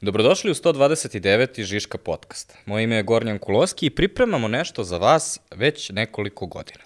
[0.00, 1.62] Dobrodošli u 129.
[1.62, 2.54] Žiška podcast.
[2.66, 6.84] Moje ime je Gornjan Kuloski i pripremamo nešto za vas već nekoliko godina.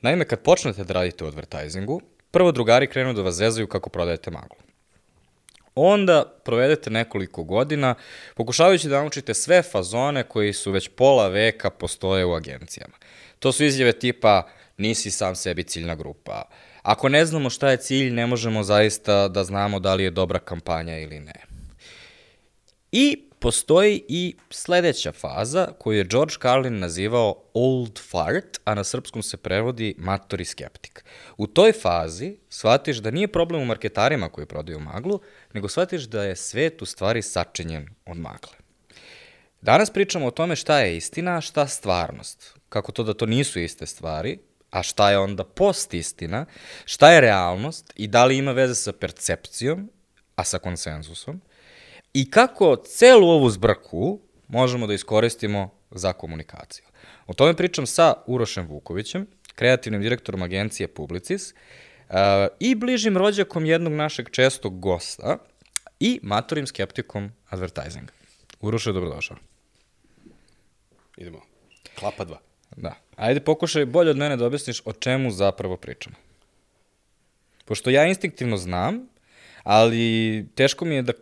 [0.00, 2.00] Naime, kad počnete da radite u advertisingu,
[2.30, 4.56] prvo drugari krenu da vas zezaju kako prodajete maglu.
[5.74, 7.94] Onda provedete nekoliko godina
[8.34, 12.94] pokušavajući da naučite sve fazone koji su već pola veka postoje u agencijama.
[13.38, 16.42] To su izjave tipa nisi sam sebi ciljna grupa.
[16.82, 20.38] Ako ne znamo šta je cilj, ne možemo zaista da znamo da li je dobra
[20.38, 21.49] kampanja ili ne.
[22.92, 29.22] I postoji i sledeća faza koju je George Carlin nazivao old fart, a na srpskom
[29.22, 31.04] se prevodi matori skeptik.
[31.36, 35.20] U toj fazi shvatiš da nije problem u marketarima koji prodaju maglu,
[35.52, 38.52] nego shvatiš da je svet u stvari sačinjen od magle.
[39.60, 42.54] Danas pričamo o tome šta je istina, a šta stvarnost.
[42.68, 44.38] Kako to da to nisu iste stvari,
[44.70, 46.46] a šta je onda post istina,
[46.84, 49.90] šta je realnost i da li ima veze sa percepcijom,
[50.36, 51.40] a sa konsenzusom,
[52.14, 56.84] i kako celu ovu zbrku možemo da iskoristimo za komunikaciju.
[57.26, 62.16] O tome pričam sa Urošem Vukovićem, kreativnim direktorom agencije Publicis uh,
[62.60, 65.38] i bližim rođakom jednog našeg čestog gosta
[66.00, 68.12] i matorim skeptikom advertisinga.
[68.60, 69.36] Uroše, dobrodošao.
[71.16, 71.40] Idemo.
[71.98, 72.38] Klapa dva.
[72.76, 72.94] Da.
[73.16, 76.16] Ajde pokušaj bolje od mene da objasniš o čemu zapravo pričamo.
[77.64, 79.08] Pošto ja instinktivno znam,
[79.62, 81.12] ali teško mi je da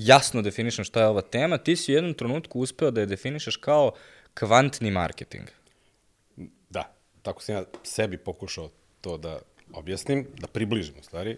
[0.00, 3.56] jasno definišem šta je ova tema, ti si u jednom trenutku uspeo da je definišeš
[3.56, 3.92] kao
[4.34, 5.48] kvantni marketing.
[6.70, 9.38] Da, tako sam ja sebi pokušao to da
[9.72, 11.36] objasnim, da približim u stvari,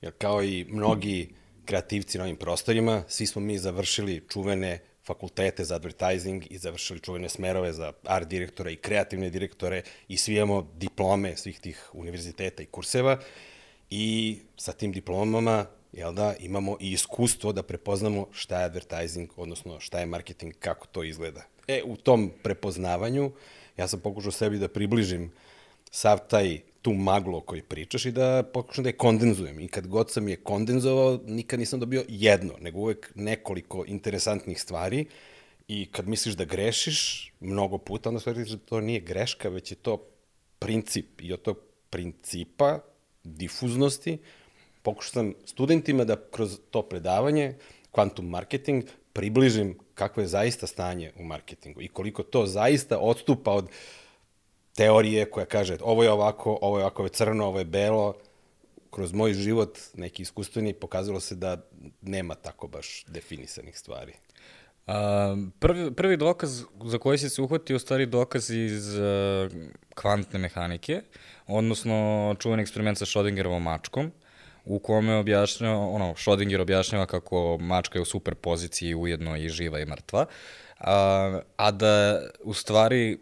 [0.00, 1.28] jer kao i mnogi
[1.64, 7.28] kreativci na ovim prostorima, svi smo mi završili čuvene fakultete za advertising i završili čuvene
[7.28, 12.66] smerove za art direktora i kreativne direktore i svi imamo diplome svih tih univerziteta i
[12.66, 13.18] kurseva.
[13.90, 19.80] I sa tim diplomama jel da, imamo i iskustvo da prepoznamo šta je advertising, odnosno
[19.80, 21.42] šta je marketing, kako to izgleda.
[21.68, 23.30] E, u tom prepoznavanju
[23.76, 25.30] ja sam pokušao sebi da približim
[25.90, 29.60] sav taj tu maglu o kojoj pričaš i da pokušam da je kondenzujem.
[29.60, 35.04] I kad god sam je kondenzovao, nikad nisam dobio jedno, nego uvek nekoliko interesantnih stvari
[35.68, 39.76] i kad misliš da grešiš mnogo puta, onda shvatiš da to nije greška, već je
[39.76, 40.06] to
[40.58, 41.58] princip i od tog
[41.90, 42.78] principa
[43.24, 44.18] difuznosti
[44.82, 47.54] pokušao sam studentima da kroz to predavanje,
[47.92, 53.68] quantum marketing, približim kakvo je zaista stanje u marketingu i koliko to zaista odstupa od
[54.74, 58.14] teorije koja kaže ovo je ovako, ovo je ovako, ovo je crno, ovo je belo.
[58.90, 61.56] Kroz moj život, neki iskustveni, pokazalo se da
[62.02, 64.12] nema tako baš definisanih stvari.
[64.86, 69.04] A, prvi, prvi dokaz za koji si se uhvatio, u stvari dokaz iz uh,
[69.94, 71.02] kvantne mehanike,
[71.46, 74.10] odnosno čuveni eksperiment sa Schrödingerovom mačkom,
[74.64, 79.80] u kome objašnjava, ono, Schrödinger objašnjava kako mačka je u super poziciji ujedno i živa
[79.80, 80.26] i mrtva,
[80.78, 83.18] a, a da u stvari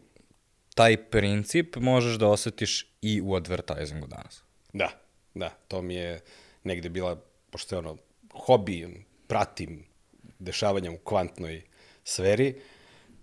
[0.74, 4.42] taj princip možeš da osetiš i u advertisingu danas.
[4.72, 4.88] Da,
[5.34, 6.20] da, to mi je
[6.64, 7.16] negde bila,
[7.50, 7.96] pošto je ono,
[8.32, 9.84] hobi, pratim
[10.38, 11.62] dešavanja u kvantnoj
[12.04, 12.54] sferi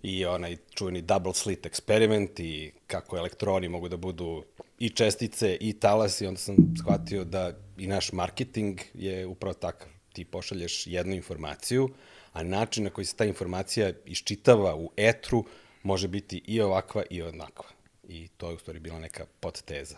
[0.04, 4.44] i onaj čuveni double slit eksperiment i kako elektroni mogu da budu
[4.80, 9.90] i čestice i talasi, onda sam shvatio da i naš marketing je upravo takav.
[10.14, 11.90] Ti pošalješ jednu informaciju,
[12.34, 15.46] a način na koji se ta informacija iščitava u etru
[15.84, 17.70] može biti i ovakva i onakva.
[18.08, 19.98] I to je u stvari bila neka podteza.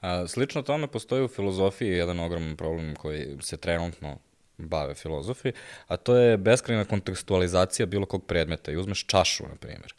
[0.00, 4.18] A, slično tome postoji u filozofiji jedan ogroman problem koji se trenutno
[4.58, 5.52] bave filozofi,
[5.86, 8.72] a to je beskrajna kontekstualizacija bilo kog predmeta.
[8.72, 9.94] I uzmeš čašu, na primjer.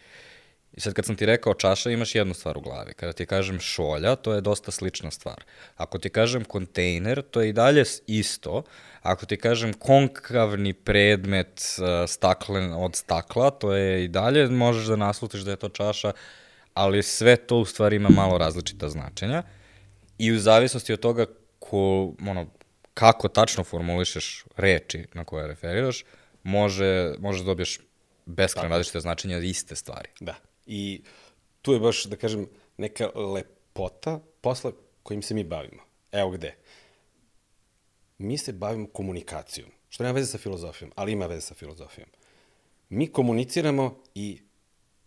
[0.80, 2.94] I sad kad sam ti rekao čaša, imaš jednu stvar u glavi.
[2.94, 5.44] Kada ti kažem šolja, to je dosta slična stvar.
[5.76, 8.64] Ako ti kažem kontejner, to je i dalje isto.
[9.02, 14.96] Ako ti kažem konkavni predmet uh, staklen od stakla, to je i dalje, možeš da
[14.96, 16.12] naslutiš da je to čaša,
[16.74, 19.44] ali sve to u stvari ima malo različita značenja.
[20.18, 21.26] I u zavisnosti od toga
[21.60, 22.48] ko, ono,
[22.94, 26.06] kako tačno formulišeš reči na koje referiraš,
[26.44, 27.80] može, možeš da dobiješ
[28.26, 30.10] beskrajno različite značenja iste stvari.
[30.20, 30.36] Da.
[30.70, 31.02] I
[31.62, 34.72] tu je baš, da kažem, neka lepota posla
[35.04, 35.82] kojim se mi bavimo.
[36.12, 36.56] Evo gde.
[38.18, 42.10] Mi se bavimo komunikacijom, što nema veze sa filozofijom, ali ima veze sa filozofijom.
[42.90, 44.42] Mi komuniciramo i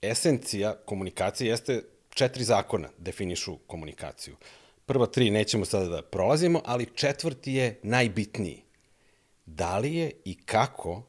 [0.03, 4.37] esencija komunikacije jeste četiri zakona definišu komunikaciju.
[4.87, 8.63] Prva tri nećemo sada da prolazimo, ali četvrti je najbitniji.
[9.47, 11.03] Da li je i kako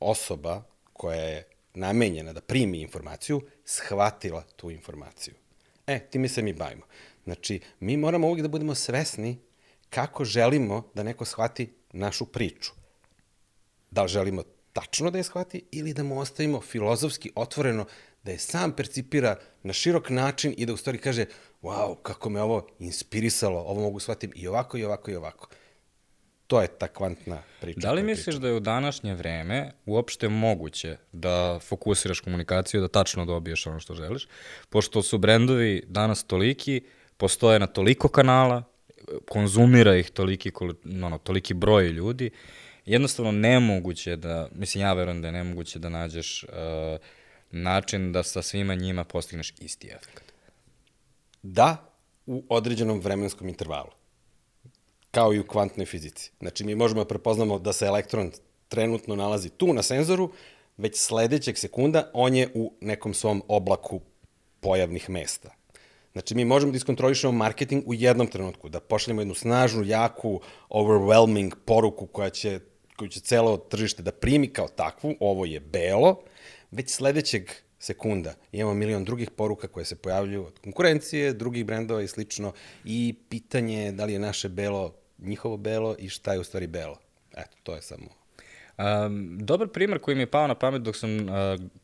[0.00, 0.62] osoba
[0.92, 5.34] koja je namenjena da primi informaciju, shvatila tu informaciju.
[5.86, 6.82] E, time se mi bavimo.
[7.24, 9.38] Znači, mi moramo uvijek da budemo svesni
[9.90, 12.72] kako želimo da neko shvati našu priču.
[13.90, 14.42] Da li želimo
[14.72, 17.86] tačno da je shvati ili da mu ostavimo filozofski otvoreno
[18.22, 21.26] da je sam percipira na širok način i da u stvari kaže
[21.62, 25.48] wow, kako me ovo inspirisalo, ovo mogu shvatim i ovako i ovako i ovako.
[26.46, 27.80] To je ta kvantna priča.
[27.80, 28.38] Da li misliš priča.
[28.38, 33.94] da je u današnje vreme uopšte moguće da fokusiraš komunikaciju, da tačno dobiješ ono što
[33.94, 34.28] želiš,
[34.68, 36.80] pošto su brendovi danas toliki,
[37.16, 38.62] postoje na toliko kanala,
[39.28, 40.52] konzumira ih toliki,
[41.02, 42.30] ono, toliki broj ljudi,
[42.84, 46.50] jednostavno nemoguće da, mislim ja verujem da je nemoguće da nađeš uh,
[47.50, 50.32] način da sa svima njima postigneš isti efekt.
[51.42, 51.92] Da,
[52.26, 53.95] u određenom vremenskom intervalu.
[55.16, 56.30] Kao i u kvantnoj fizici.
[56.40, 58.30] Znači, mi možemo da prepoznamo da se elektron
[58.68, 60.32] trenutno nalazi tu na senzoru,
[60.76, 64.00] već sledećeg sekunda on je u nekom svom oblaku
[64.60, 65.54] pojavnih mesta.
[66.12, 71.54] Znači, mi možemo da iskontrolišemo marketing u jednom trenutku, da pošaljemo jednu snažnu, jaku, overwhelming
[71.64, 72.60] poruku koja će,
[72.96, 76.20] koju će celo tržište da primi kao takvu, ovo je belo,
[76.70, 82.08] već sledećeg sekunda imamo milion drugih poruka koje se pojavljuju od konkurencije, drugih brendova i
[82.08, 82.52] slično
[82.84, 86.66] i pitanje je da li je naše belo njihovo belo i šta je u stvari
[86.66, 86.98] belo.
[87.36, 88.06] Eto, to je samo...
[88.78, 91.28] Um, dobar primer koji mi je pao na pamet dok sam uh,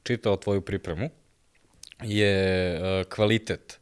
[0.03, 1.11] čitao tvoju pripremu
[2.03, 3.81] je uh, kvalitet.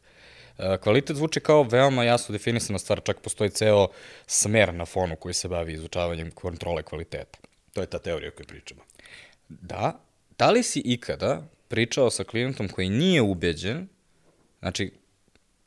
[0.57, 3.87] Uh, kvalitet zvuči kao veoma jasno definisana stvar, čak postoji ceo
[4.27, 7.39] smer na fonu koji se bavi izučavanjem kontrole kvaliteta.
[7.73, 8.81] To je ta teorija o kojoj pričamo.
[9.49, 9.99] Da,
[10.41, 13.87] Da li si ikada pričao sa klijentom koji nije ubeđen,
[14.59, 14.91] znači,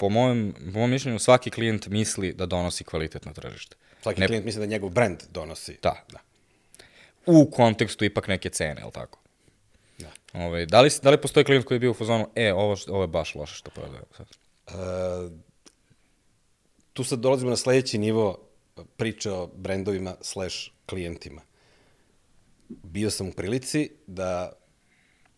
[0.04, 3.76] po mojem, po mojem mišljenju, svaki klijent misli da donosi kvalitet na tržište.
[4.02, 4.26] Svaki ne...
[4.26, 5.78] klijent misli da njegov brand donosi.
[5.82, 6.04] Da.
[6.12, 6.18] da.
[7.26, 9.18] U kontekstu ipak neke cene, je li tako?
[9.98, 10.10] Da.
[10.34, 12.76] Ove, ovaj, da, li, da li postoji klijent koji je bio u fazonu, e, ovo,
[12.88, 14.26] ovo je baš loše što prodaje sad?
[14.68, 15.32] Uh,
[16.92, 18.38] tu sad dolazimo na sledeći nivo
[18.96, 21.42] priče o brendovima slash klijentima.
[22.68, 24.52] Bio sam u prilici da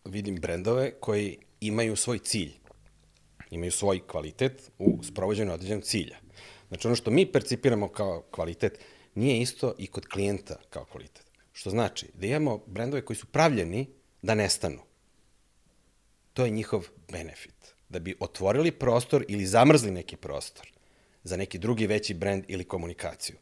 [0.05, 2.53] vidim brendove koji imaju svoj cilj,
[3.51, 6.17] imaju svoj kvalitet u sprovođenju određenog cilja.
[6.67, 8.79] Znači ono što mi percipiramo kao kvalitet
[9.15, 11.23] nije isto i kod klijenta kao kvalitet.
[11.51, 13.87] Što znači da imamo brendove koji su pravljeni
[14.21, 14.79] da nestanu.
[16.33, 17.75] To je njihov benefit.
[17.89, 20.71] Da bi otvorili prostor ili zamrzli neki prostor
[21.23, 23.35] za neki drugi veći brend ili komunikaciju.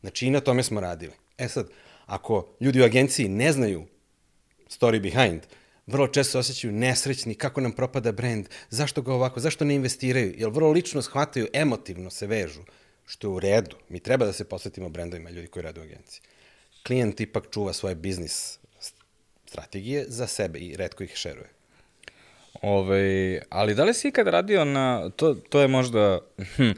[0.00, 1.12] Znači i na tome smo radili.
[1.38, 1.70] E sad,
[2.06, 3.86] ako ljudi u agenciji ne znaju
[4.68, 5.42] story behind,
[5.86, 10.50] vrlo često osjećaju nesrećni, kako nam propada brend, zašto ga ovako, zašto ne investiraju, jer
[10.50, 12.60] vrlo lično shvataju, emotivno se vežu,
[13.06, 13.76] što je u redu.
[13.88, 16.22] Mi treba da se posvetimo brendovima ljudi koji rade u agenciji.
[16.86, 18.58] Klijent ipak čuva svoje biznis
[19.46, 21.48] strategije za sebe i redko ih šeruje.
[22.62, 26.20] Ove, ali da li si ikad radio na, to, to je možda,
[26.56, 26.70] hm,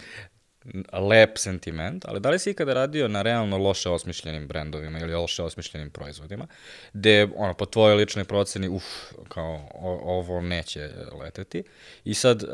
[0.93, 5.43] lep sentiment, ali da li si ikada radio na realno loše osmišljenim brendovima ili loše
[5.43, 6.47] osmišljenim proizvodima,
[6.93, 8.85] gde, ono, po tvojoj ličnoj proceni, uf,
[9.29, 10.91] kao, o, ovo neće
[11.21, 11.63] leteti.
[12.05, 12.49] I sad, uh,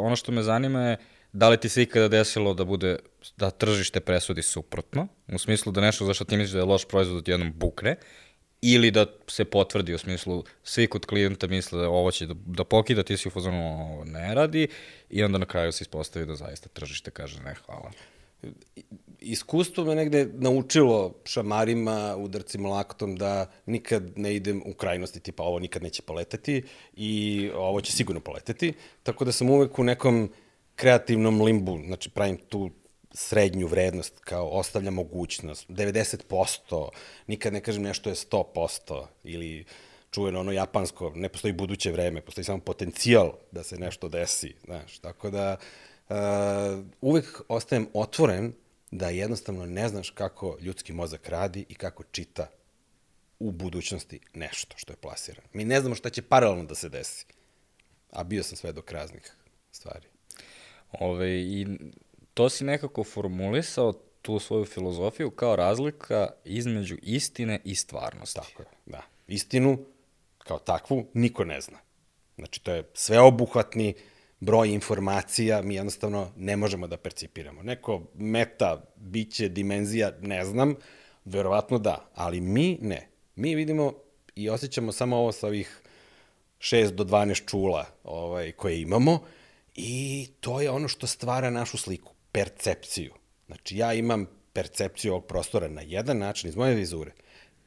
[0.00, 0.96] ono što me zanima je,
[1.32, 2.98] da li ti se ikada desilo da bude,
[3.36, 6.88] da tržište presudi suprotno, u smislu da nešto za što ti misliš da je loš
[6.88, 7.96] proizvod jednom bukne,
[8.72, 12.64] ili da se potvrdi u smislu svi kod klijenta misle da ovo će da, da
[12.64, 14.68] pokida, ti si u fazonu ovo ne radi
[15.10, 17.90] i onda na kraju se ispostavi da zaista tržište kaže ne, hvala.
[19.20, 25.58] Iskustvo me negde naučilo šamarima, udarcima laktom da nikad ne idem u krajnosti, tipa ovo
[25.58, 26.62] nikad neće poleteti
[26.96, 30.30] i ovo će sigurno poleteti, tako da sam uvek u nekom
[30.76, 32.70] kreativnom limbu, znači pravim tu
[33.16, 36.88] srednju vrednost, kao ostavlja mogućnost, 90%,
[37.26, 39.64] nikad ne kažem nešto je 100% ili
[40.10, 44.98] čuveno ono japansko, ne postoji buduće vreme, postoji samo potencijal da se nešto desi, znaš,
[44.98, 45.56] tako da
[46.08, 46.16] uh,
[47.00, 48.52] uvek ostajem otvoren
[48.90, 52.50] da jednostavno ne znaš kako ljudski mozak radi i kako čita
[53.38, 55.48] u budućnosti nešto što je plasirano.
[55.52, 57.26] Mi ne znamo šta će paralelno da se desi,
[58.10, 59.36] a bio sam sve dok raznih
[59.72, 60.06] stvari.
[60.92, 61.66] Ove, I
[62.36, 68.40] to si nekako formulisao tu svoju filozofiju kao razlika između istine i stvarnosti.
[68.40, 69.02] Tako je, da.
[69.28, 69.78] Istinu
[70.38, 71.78] kao takvu niko ne zna.
[72.36, 73.94] Znači, to je sveobuhvatni
[74.40, 77.62] broj informacija, mi jednostavno ne možemo da percipiramo.
[77.62, 80.74] Neko meta, biće, dimenzija, ne znam,
[81.24, 83.08] verovatno da, ali mi ne.
[83.36, 83.92] Mi vidimo
[84.34, 85.80] i osjećamo samo ovo sa ovih
[86.58, 89.20] 6 do 12 čula ovaj, koje imamo
[89.74, 93.12] i to je ono što stvara našu sliku percepciju.
[93.46, 97.12] Znači, ja imam percepciju ovog prostora na jedan način iz moje vizure.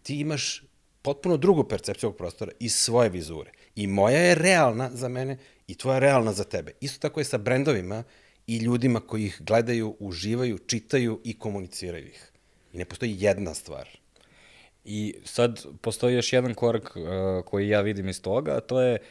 [0.04, 0.64] Ti imaš
[1.02, 3.52] potpuno drugu percepciju ovog prostora iz svoje vizure.
[3.76, 6.72] I moja je realna za mene i tvoja je realna za tebe.
[6.82, 8.04] Isto tako je sa brendovima
[8.48, 12.32] i ljudima koji ih gledaju, uživaju, čitaju i komuniciraju ih.
[12.74, 13.90] I ne postoji jedna stvar.
[14.86, 17.04] I sad postoji još jedan korak uh,
[17.46, 19.08] koji ja vidim iz toga, a to je uh,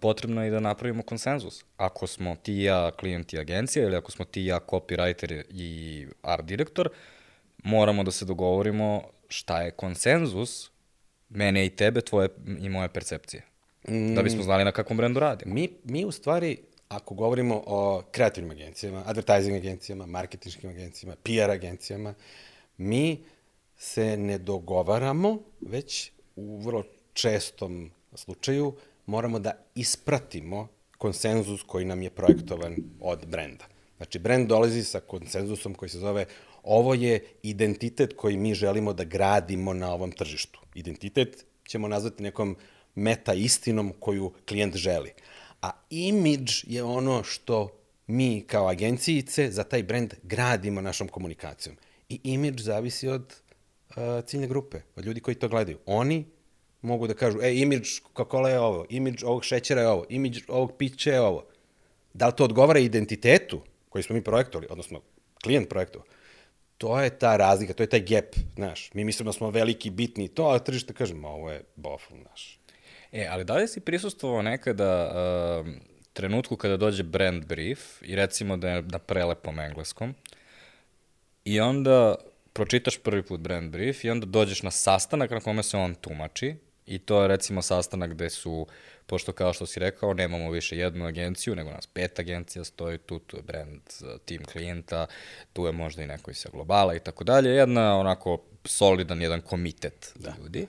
[0.00, 1.64] potrebno je da napravimo konsenzus.
[1.76, 5.42] Ako smo ti i ja klijent i agencija ili ako smo ti i ja copywriter
[5.50, 6.88] i art direktor,
[7.64, 10.70] moramo da se dogovorimo šta je konsenzus
[11.28, 12.28] mene i tebe, tvoje
[12.60, 13.42] i moje percepcije.
[13.88, 14.14] Mm.
[14.14, 15.54] Da bismo znali na kakvom brendu radimo.
[15.54, 22.14] Mi, mi u stvari, ako govorimo o kreativnim agencijama, advertising agencijama, marketinškim agencijama, PR agencijama,
[22.76, 23.24] mi
[23.76, 28.74] se ne dogovaramo, već u vrlo čestom slučaju
[29.06, 33.64] moramo da ispratimo konsenzus koji nam je projektovan od brenda.
[33.96, 36.26] Znači, brend dolazi sa konsenzusom koji se zove
[36.62, 40.60] ovo je identitet koji mi želimo da gradimo na ovom tržištu.
[40.74, 42.56] Identitet ćemo nazvati nekom
[42.94, 45.12] meta istinom koju klijent želi.
[45.62, 47.68] A imidž je ono što
[48.06, 51.76] mi kao agencijice za taj brend gradimo našom komunikacijom.
[52.08, 53.34] I imidž zavisi od
[53.88, 53.96] uh,
[54.26, 55.78] ciljne grupe, od ljudi koji to gledaju.
[55.86, 56.24] Oni
[56.82, 60.76] mogu da kažu, e, imidž Coca-Cola je ovo, imidž ovog šećera je ovo, imidž ovog
[60.78, 61.44] pića je ovo.
[62.14, 65.00] Da li to odgovara identitetu koji smo mi projektovali, odnosno
[65.42, 66.06] klijent projektovao?
[66.78, 68.90] To je ta razlika, to je taj gap, znaš.
[68.94, 72.58] Mi mislimo da smo veliki, bitni to, a tržište kažemo, ovo je bofl, znaš.
[73.12, 75.72] E, ali da li si prisustovao nekada uh,
[76.12, 80.14] trenutku kada dođe brand brief i recimo da je na prelepom engleskom
[81.44, 82.14] i onda
[82.52, 86.54] pročitaš prvi put brand brief i onda dođeš na sastanak na kome se on tumači
[86.86, 88.66] i to je recimo sastanak gde su,
[89.06, 93.18] pošto kao što si rekao, nemamo više jednu agenciju, nego nas pet agencija stoji tu,
[93.18, 93.80] tu je brand,
[94.24, 95.06] tim klijenta,
[95.52, 100.12] tu je možda i neko sa globala i tako dalje, jedna onako solidan jedan komitet
[100.14, 100.34] da.
[100.38, 100.66] ljudi.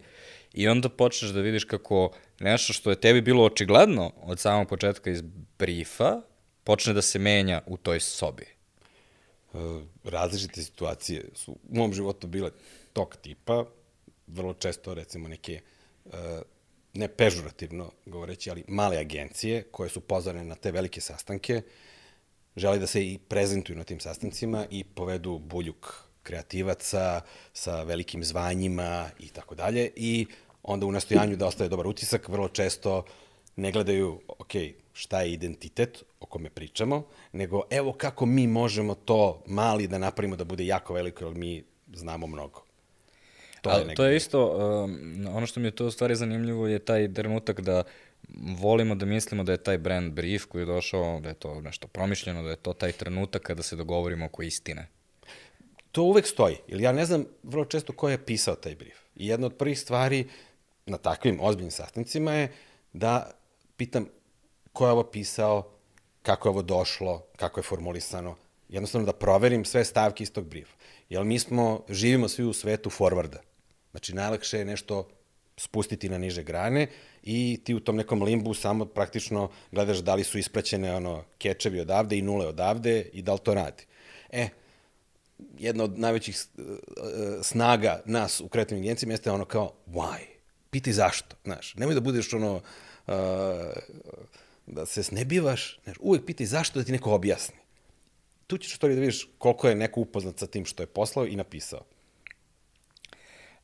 [0.53, 5.09] I onda počneš da vidiš kako nešto što je tebi bilo očigledno od samog početka
[5.09, 5.21] iz
[5.59, 6.21] briefa,
[6.63, 8.43] počne da se menja u toj sobi.
[8.43, 9.57] E,
[10.03, 12.51] različite situacije su u mom životu bile
[12.93, 13.65] tog tipa,
[14.27, 15.76] vrlo često recimo neke e,
[16.93, 21.61] ne pežurativno govoreći, ali male agencije koje su pozvane na te velike sastanke,
[22.55, 27.21] želi da se i prezentuju na tim sastancima i povedu buljuk kreativaca
[27.53, 30.25] sa velikim zvanjima i tako dalje i
[30.63, 33.05] onda u nastojanju da ostave dobar utisak, vrlo često
[33.55, 34.51] ne gledaju, ok,
[34.93, 40.35] šta je identitet o kome pričamo, nego evo kako mi možemo to mali da napravimo
[40.35, 42.66] da bude jako veliko, jer mi znamo mnogo.
[43.73, 46.79] To je, to je isto, um, ono što mi je to u stvari zanimljivo je
[46.79, 47.83] taj trenutak da
[48.59, 51.87] volimo da mislimo da je taj brand brief koji je došao, da je to nešto
[51.87, 54.87] promišljeno, da je to taj trenutak kada se dogovorimo oko istine.
[55.91, 58.97] To uvek stoji, ili ja ne znam vrlo često ko je pisao taj brief.
[59.15, 60.27] I jedna od prvih stvari
[60.85, 62.51] na takvim ozbiljnim sastancima je
[62.93, 63.31] da
[63.77, 64.07] pitam
[64.73, 65.71] ko je ovo pisao,
[66.21, 68.35] kako je ovo došlo, kako je formulisano,
[68.69, 70.75] jednostavno da proverim sve stavke iz tog briefa.
[71.09, 73.37] Jer mi smo, živimo svi u svetu forwarda.
[73.97, 75.07] Znači, najlakše je nešto
[75.57, 76.87] spustiti na niže grane
[77.23, 81.79] i ti u tom nekom limbu samo praktično gledaš da li su ispraćene ono kečevi
[81.79, 83.83] odavde i nule odavde i da li to radi.
[84.29, 84.49] E,
[85.59, 86.61] jedna od najvećih e,
[87.43, 90.19] snaga nas u kreativnim agencijama jeste ono kao why?
[90.69, 91.75] Piti zašto, znaš.
[91.75, 93.13] Nemoj da budeš ono uh,
[94.67, 97.57] da se snebivaš, znaš, uvek piti zašto da ti neko objasni.
[98.47, 101.35] Tu ćeš to da vidiš koliko je neko upoznat sa tim što je poslao i
[101.35, 101.96] napisao.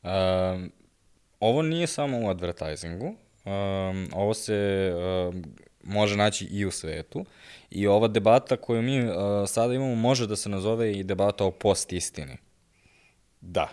[0.04, 0.72] Um,
[1.40, 5.44] ovo nije samo u advertisingu, um, ovo se um,
[5.82, 7.24] može naći i u svetu
[7.70, 9.14] i ova debata koju mi uh,
[9.46, 12.36] sada imamo može da se nazove i debata o post-istini.
[13.40, 13.68] Da,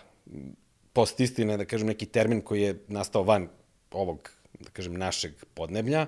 [0.92, 3.48] post-istina je, da kažem, neki termin koji je nastao van
[3.90, 6.06] ovog, da kažem, našeg podneblja.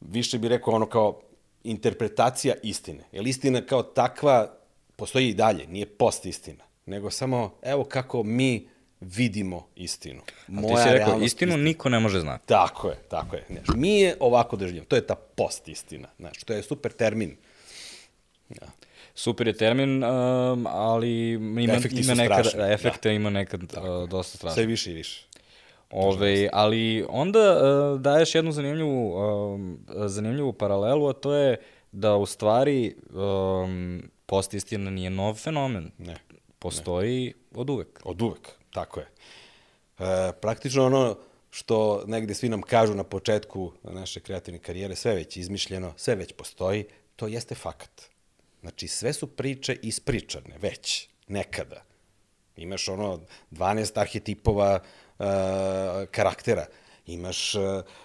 [0.00, 1.20] Više bi rekao ono kao
[1.64, 3.04] interpretacija istine.
[3.12, 4.58] Jer istina kao takva
[4.96, 8.68] postoji i dalje, nije post-istina, nego samo evo kako mi
[9.16, 10.22] vidimo istinu.
[10.48, 11.64] Moja A ti si rekao, istinu istina.
[11.64, 12.46] niko ne može znati.
[12.46, 13.44] Tako je, tako je.
[13.50, 14.86] Znaš, mi je ovako doživljamo.
[14.86, 16.08] To je ta post-istina.
[16.18, 17.36] Znaš, to je super termin.
[18.48, 18.66] Ja.
[19.14, 22.60] Super je termin, um, ali ima, efekti ima nekad, strašni.
[22.60, 23.12] Da, efekte da.
[23.12, 24.54] ima nekad uh, dosta strašno.
[24.54, 25.26] Sve više i više.
[25.90, 29.60] Ove, ali onda uh, daješ jednu zanimljivu, uh,
[30.06, 31.56] zanimljivu paralelu, a to je
[31.92, 35.90] da u stvari um, post istina nije nov fenomen.
[35.98, 36.16] Ne.
[36.58, 37.60] Postoji ne.
[37.60, 38.00] od uvek.
[38.04, 39.06] Od uvek, tako je.
[39.06, 41.16] E, praktično ono
[41.50, 46.32] što negde svi nam kažu na početku naše kreativne karijere, sve već izmišljeno, sve već
[46.32, 46.84] postoji,
[47.16, 48.02] to jeste fakat.
[48.60, 51.82] Znači, sve su priče ispričane, već, nekada.
[52.56, 55.24] Imaš ono 12 arhetipova uh,
[56.10, 56.66] karaktera,
[57.06, 57.62] imaš uh,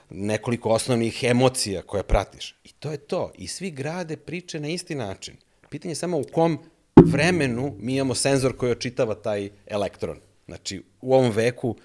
[0.10, 2.56] nekoliko osnovnih emocija koje pratiš.
[2.64, 3.32] I to je to.
[3.36, 5.38] I svi grade priče na isti način.
[5.70, 6.60] Pitanje je samo u kom
[7.06, 10.20] vremenu mi imamo senzor koji očitava taj elektron.
[10.46, 11.76] Znači, u ovom veku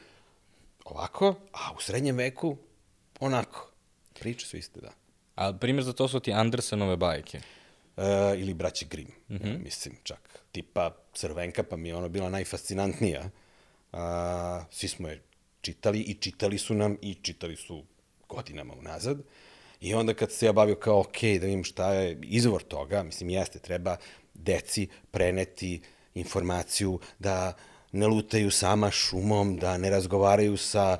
[0.84, 2.56] ovako, a u srednjem veku
[3.20, 3.70] onako.
[4.20, 4.92] Priče su iste, da.
[5.34, 7.40] A primjer za to su ti Andersenove bajke.
[7.96, 8.02] E,
[8.38, 9.64] ili braći Grimm, mm -hmm.
[9.64, 10.40] mislim čak.
[10.52, 13.30] Tipa Crvenka, pa mi je ona bila najfascinantnija.
[13.92, 15.22] A, svi smo je
[15.60, 17.84] čitali i čitali su nam i čitali su
[18.28, 19.22] godinama unazad.
[19.80, 23.30] I onda kad se ja bavio kao, ok, da vidim šta je izvor toga, mislim,
[23.30, 23.96] jeste, treba
[24.34, 25.80] deci preneti
[26.14, 27.52] informaciju da
[27.96, 30.98] ne lutaju sama šumom, da ne razgovaraju sa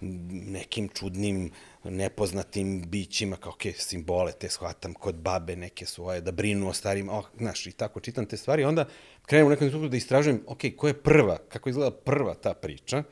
[0.00, 1.50] nekim čudnim
[1.84, 7.08] nepoznatim bićima, kao, ok, simbole te shvatam kod babe neke svoje, da brinu o starim,
[7.08, 8.84] oh, znaš, i tako čitam te stvari, onda
[9.26, 13.02] krenem u nekom trenutku da istražujem, ok, ko je prva, kako izgleda prva ta priča,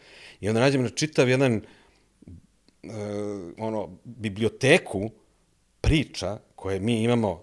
[0.40, 2.90] i onda nađem na čitav jedan, uh,
[3.58, 5.10] ono, biblioteku
[5.80, 7.42] priča koje mi imamo,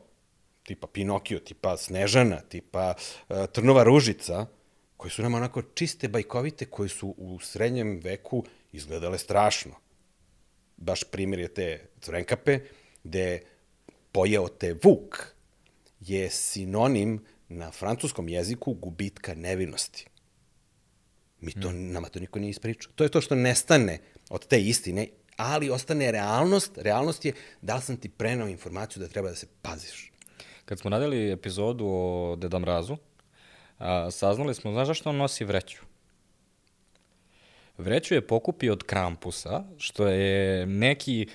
[0.64, 2.94] tipa Pinokio, tipa Snežana, tipa
[3.30, 4.46] uh, Trnova ružica,
[5.04, 9.72] koje su nam onako čiste bajkovite, koje su u srednjem veku izgledale strašno.
[10.78, 12.60] Baš primjer je te Crenkape,
[13.04, 13.42] gde
[14.12, 15.18] pojeo te Vuk
[16.00, 17.20] je sinonim
[17.50, 20.08] na francuskom jeziku gubitka nevinosti.
[21.42, 21.92] Mi to, mm.
[21.92, 22.92] nama to niko nije ispričao.
[22.96, 26.78] To je to što nestane od te istine, ali ostane realnost.
[26.78, 30.12] Realnost je da li sam ti prenao informaciju da treba da se paziš.
[30.66, 32.98] Kad smo radili epizodu o Deda Mrazu,
[33.78, 35.82] a, saznali smo, znaš zašto on nosi vreću?
[37.78, 41.28] Vreću je pokupio od Krampusa, što je neki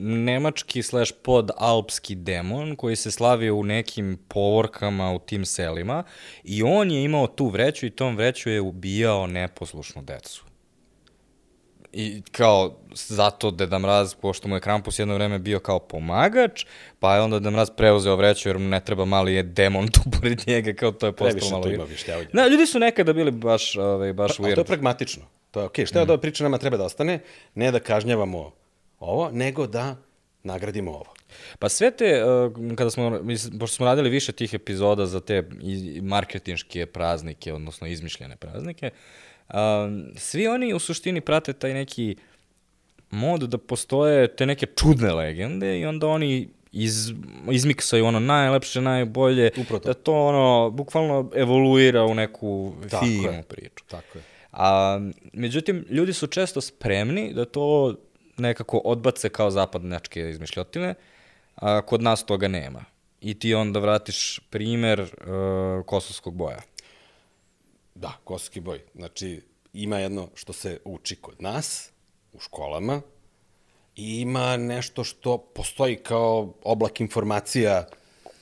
[0.00, 6.04] nemački slash podalpski demon koji se slavio u nekim povorkama u tim selima
[6.44, 10.49] i on je imao tu vreću i tom vreću je ubijao neposlušnu decu.
[11.92, 16.64] I kao, zato Deda Mraz, pošto mu je Krampus jedno vreme bio kao pomagač,
[16.98, 20.00] pa je onda Deda Mraz preuzeo vreću jer mu ne treba mali je demon tu
[20.20, 21.62] pored njega, kao to je postalo malo...
[21.62, 22.30] Previše to ima.
[22.32, 24.46] Da, ljudi su nekada bili baš, ovaj, baš pa, weird.
[24.46, 25.22] Ali to je pragmatično.
[25.50, 25.84] To je okej.
[25.84, 25.88] Okay.
[25.88, 26.10] Šta je mm.
[26.10, 27.20] ova priča nama treba da ostane?
[27.54, 28.52] Ne da kažnjavamo
[28.98, 29.96] ovo, nego da
[30.42, 31.14] nagradimo ovo.
[31.58, 33.20] Pa sve te, uh, kada smo,
[33.60, 35.48] pošto smo radili više tih epizoda za te
[36.02, 39.29] marketinške praznike, odnosno izmišljene praznike, uh,
[40.16, 42.16] svi oni u suštini prate taj neki
[43.10, 47.12] mod da postoje te neke čudne legende i onda oni iz,
[47.50, 53.42] izmiksaju ono najlepše, najbolje, Upravo da to ono, bukvalno evoluira u neku Tako finu je.
[53.42, 53.84] priču.
[53.88, 54.24] Tako je.
[54.52, 55.00] A,
[55.32, 57.94] međutim, ljudi su često spremni da to
[58.36, 60.94] nekako odbace kao zapadnjačke izmišljotine,
[61.54, 62.84] a kod nas toga nema.
[63.20, 66.62] I ti onda vratiš primer uh, kosovskog boja.
[67.94, 68.82] Da, kosovski boj.
[68.94, 71.90] Znači, ima jedno što se uči kod nas,
[72.32, 73.02] u školama,
[73.96, 77.86] i ima nešto što postoji kao oblak informacija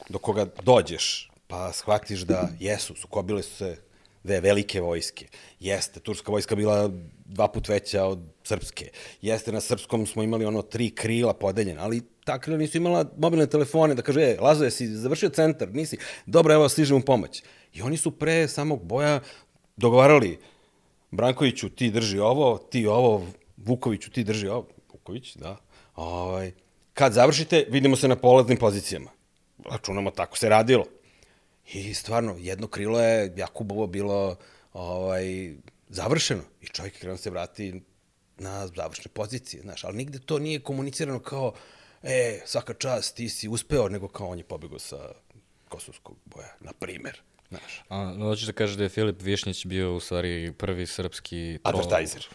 [0.09, 3.77] do koga dođeš, pa shvatiš da jesu, sukobile su se
[4.23, 5.27] dve velike vojske.
[5.61, 6.91] Jeste, turska vojska bila
[7.25, 8.91] dva put veća od srpske.
[9.23, 13.47] Jeste, na srpskom smo imali ono tri krila podeljena, ali ta krila nisu imala mobilne
[13.47, 17.43] telefone da kaže, e, Lazo, si završio centar, nisi, dobro, evo, stižem u pomoć.
[17.72, 19.20] I oni su pre samog boja
[19.76, 20.38] dogovarali,
[21.11, 23.26] Brankoviću, ti drži ovo, ti ovo,
[23.57, 24.66] Vukoviću, ti drži ovo.
[24.92, 25.57] Vuković, da.
[25.96, 26.52] Ovaj,
[26.94, 29.11] kad završite, vidimo se na polaznim pozicijama.
[29.70, 30.85] Računamo, tako se radilo.
[31.72, 34.37] I stvarno, jedno krilo je Jakubovo bilo
[34.72, 35.54] ovaj,
[35.88, 37.83] završeno i čovjek je krenuo da se vrati
[38.38, 41.52] na završne pozicije, znaš, ali nigde to nije komunicirano kao,
[42.02, 44.96] e, svaka čast, ti si uspeo, nego kao on je pobegao sa
[45.68, 47.20] kosovskog boja, na primer.
[47.49, 47.83] Znaš.
[47.89, 51.59] A, no, hoćeš da kažeš da je Filip Višnjić bio u stvari prvi srpski...
[51.63, 52.27] Advertiser.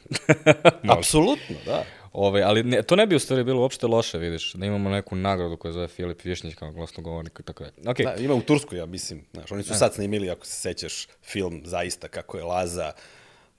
[0.98, 1.84] Apsolutno, da.
[2.14, 5.16] Ove, ali ne, to ne bi u stvari bilo uopšte loše, vidiš, da imamo neku
[5.16, 7.92] nagradu koja zove Filip Višnjić kao glasnogovornik i tako da.
[7.92, 8.04] Okay.
[8.04, 9.26] Da, ima u Turskoj, ja mislim.
[9.34, 9.76] Znaš, oni su da.
[9.76, 12.92] sad snimili, ako se sećaš, film zaista kako je Laza,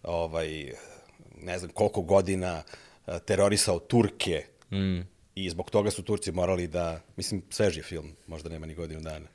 [0.02, 0.72] ovaj,
[1.40, 2.62] ne znam koliko godina
[3.06, 5.00] eh, terorisao Turke mm.
[5.34, 9.26] i zbog toga su Turci morali da, mislim, sveži film, možda nema ni godinu dana.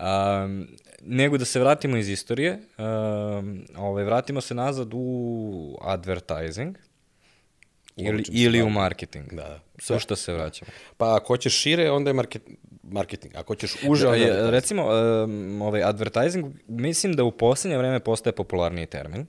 [0.00, 0.68] Um,
[1.02, 6.76] nego da se vratimo iz istorije, um, ovaj, vratimo se nazad u advertising,
[7.96, 9.32] Ili, ili u marketing.
[9.32, 9.60] Da.
[9.78, 10.00] Sve.
[10.00, 10.70] Što se vraćamo?
[10.96, 12.42] Pa ako hoćeš šire, onda je market,
[12.82, 13.34] marketing.
[13.36, 14.50] Ako hoćeš uže, onda je...
[14.50, 19.26] Recimo, um, ovaj advertising, mislim da u poslednje vreme postaje popularniji termin,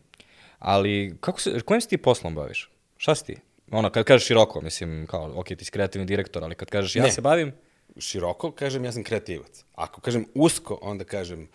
[0.60, 2.70] ali kako se, kojim se ti poslom baviš?
[2.98, 3.38] Šta si ti?
[3.72, 7.04] Ono, kad kažeš široko, mislim, kao, ok, ti si kreativni direktor, ali kad kažeš ja
[7.04, 7.12] ne.
[7.12, 7.54] se bavim...
[8.00, 9.64] Široko, kažem, ja sam kreativac.
[9.76, 11.48] Ako kažem usko, onda kažem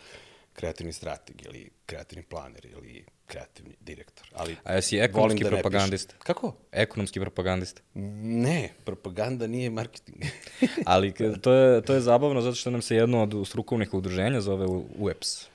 [0.53, 4.29] kreativni strateg ili kreativni planer ili kreativni direktor.
[4.33, 6.15] Ali A jesi ekonomski da propagandist?
[6.19, 6.55] Kako?
[6.73, 7.83] Ekonomski propagandist?
[7.95, 10.23] Ne, propaganda nije marketing.
[10.87, 14.67] Ali to je, to je zabavno zato što nam se jedno od strukovnih udruženja zove
[14.99, 15.47] UEPS.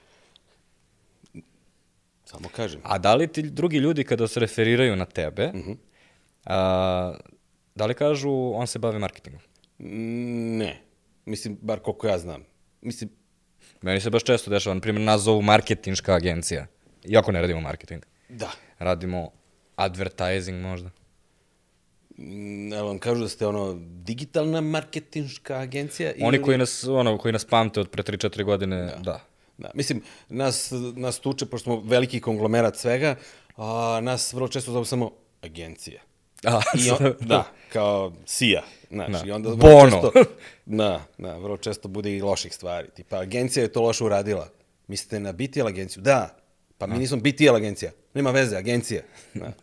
[2.26, 2.82] Samo kažem.
[2.84, 5.72] A da li ti drugi ljudi kada se referiraju na tebe, Mhm.
[6.46, 7.14] a,
[7.76, 9.42] da li kažu on se bavi marketingom?
[9.80, 10.82] Ne.
[11.26, 12.44] Mislim, bar koliko ja znam.
[12.82, 13.10] Mislim,
[13.82, 16.68] Meni se baš često dešava, na primjer, nas zovu marketinška agencija.
[17.06, 18.04] Iako ne radimo marketing.
[18.30, 18.52] da.
[18.80, 19.32] Radimo
[19.76, 20.90] advertising možda.
[22.18, 27.32] Mm, Evo vam kažu da ste ono digitalna marketinška agencija Oni koji nas, ono, koji
[27.32, 28.96] nas pamte od pre 3-4 godine, da.
[29.02, 29.26] da.
[29.58, 33.16] Da, mislim, nas, nas tuče, pošto smo veliki konglomerat svega,
[33.58, 35.12] a nas vrlo često zovu samo
[35.42, 36.02] agencija.
[36.44, 39.28] A, I on, da, kao CIA, znaš, Da.
[39.28, 39.92] i onda vrlo Bono.
[39.92, 40.12] često,
[40.66, 42.88] da, da, vrlo često bude i loših stvari.
[42.96, 44.48] Tipa, agencija je to loše uradila.
[44.88, 46.04] Mislite na BTL agenciju?
[46.04, 46.38] Da,
[46.78, 47.92] pa mi nismo BTL agencija.
[48.14, 49.02] Nema veze, agencija.
[49.34, 49.52] Da.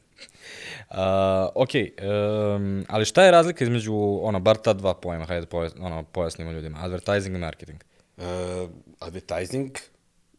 [0.89, 5.47] A, ok, um, ali šta je razlika između, ono, bar ta dva pojma, hajde da
[5.47, 7.81] pojas, ono, pojasnimo ljudima, advertising i marketing.
[8.17, 8.25] Uh,
[9.01, 9.71] advertising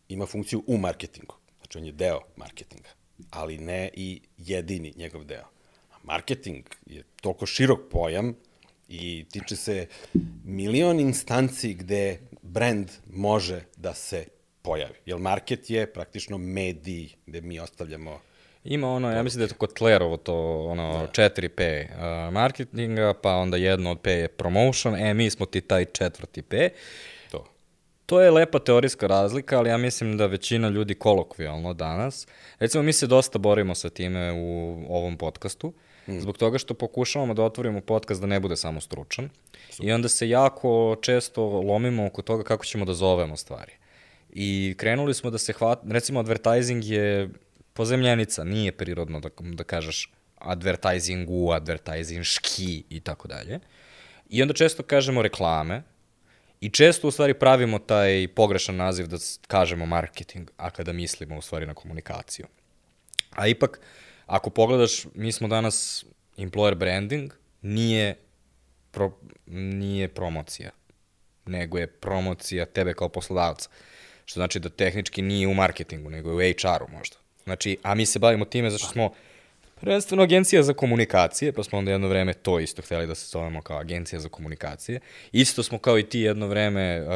[0.10, 1.36] ima funkciju u marketingu.
[1.58, 2.90] Znači, on je deo marketinga,
[3.32, 5.44] ali ne i jedini njegov deo.
[6.08, 8.36] Marketing je toliko širok pojam
[8.90, 9.88] i tiče se
[10.44, 14.26] milion instanci gde brand može da se
[14.62, 14.96] pojavi.
[15.06, 18.20] Jer market je praktično medij gde mi ostavljamo
[18.64, 23.36] Ima ono, ja mislim da je to kod Klerovo to, ono, 4P uh, marketinga, pa
[23.36, 26.70] onda jedno od P je promotion, e, mi smo ti taj četvrti P.
[27.32, 27.46] to.
[28.06, 32.28] To je lepa teorijska razlika, ali ja mislim da većina ljudi kolokvijalno danas,
[32.60, 35.74] recimo mi se dosta borimo sa time u ovom podcastu,
[36.08, 36.20] mm.
[36.20, 39.30] zbog toga što pokušavamo da otvorimo podcast da ne bude samo stručan
[39.82, 43.72] i onda se jako često lomimo oko toga kako ćemo da zovemo stvari.
[44.30, 47.30] I krenuli smo da se hvat, recimo advertising je
[47.74, 53.60] pozemljenica, nije prirodno da, da kažeš advertisingu, advertisingški i tako dalje.
[54.30, 55.84] I onda često kažemo reklame,
[56.62, 59.18] I često u stvari pravimo taj pogrešan naziv da
[59.48, 62.46] kažemo marketing, a kada mislimo u stvari na komunikaciju.
[63.32, 63.80] A ipak,
[64.28, 66.06] ako pogledaš, mi smo danas
[66.38, 68.16] employer branding, nije,
[68.92, 69.12] pro,
[69.46, 70.72] nije promocija,
[71.46, 73.70] nego je promocija tebe kao poslodavca.
[74.26, 77.16] Što znači da tehnički nije u marketingu, nego je u HR-u možda.
[77.44, 79.12] Znači, a mi se bavimo time zašto smo
[79.80, 83.62] prvenstveno agencija za komunikacije, pa smo onda jedno vreme to isto hteli da se zovemo
[83.62, 85.00] kao agencija za komunikacije.
[85.32, 87.08] Isto smo kao i ti jedno vreme uh,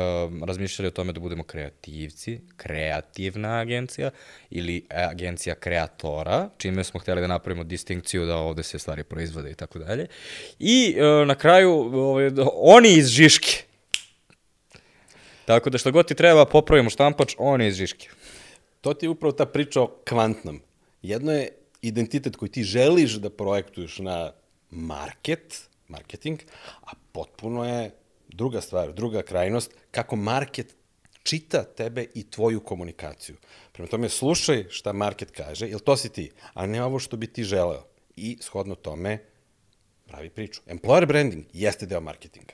[0.48, 4.12] razmišljali o tome da budemo kreativci, kreativna agencija
[4.50, 9.56] ili agencija kreatora, čime smo hteli da napravimo distinkciju da ovde se stvari proizvode i
[9.56, 10.08] tako dalje.
[10.60, 13.64] I uh, na kraju ovaj, oni iz Žiške.
[15.46, 18.10] Tako da što god ti treba popravimo štampač, oni iz Žiške.
[18.82, 20.62] To ti je upravo ta priča o kvantnom.
[21.02, 21.50] Jedno je
[21.82, 24.32] identitet koji ti želiš da projektuješ na
[24.70, 26.40] market, marketing,
[26.82, 27.92] a potpuno je
[28.28, 30.76] druga stvar, druga krajnost, kako market
[31.24, 33.36] čita tebe i tvoju komunikaciju.
[33.72, 37.28] Prema tome, slušaj šta market kaže, jer to si ti, a ne ovo što bi
[37.28, 37.86] ti želeo.
[38.16, 39.20] I shodno tome,
[40.08, 40.62] pravi priču.
[40.68, 42.54] Employer branding jeste deo marketinga.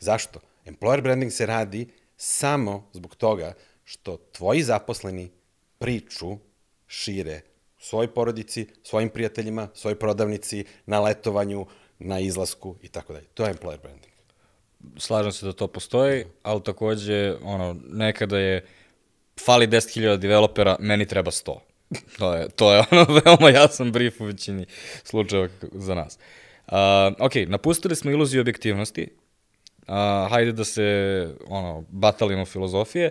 [0.00, 0.40] Zašto?
[0.66, 5.30] Employer branding se radi samo zbog toga što tvoji zaposleni
[5.78, 6.38] priču
[6.86, 7.40] šire
[7.80, 11.66] svojoj porodici, svojim prijateljima, svojoj prodavnici, na letovanju,
[11.98, 13.26] na izlasku i tako dalje.
[13.34, 14.12] To je employer branding.
[14.96, 18.66] slažem se da to postoji, ali takođe, ono, nekada je,
[19.44, 21.58] fali 10.000 developera, meni treba 100.
[22.18, 24.66] To je, to je ono veoma jasan brief u većini
[25.04, 26.18] slučajeva za nas.
[26.66, 26.74] Uh,
[27.18, 29.08] ok, napustili smo iluziju objektivnosti,
[29.78, 29.94] uh,
[30.30, 33.10] hajde da se, ono, batalimo filozofije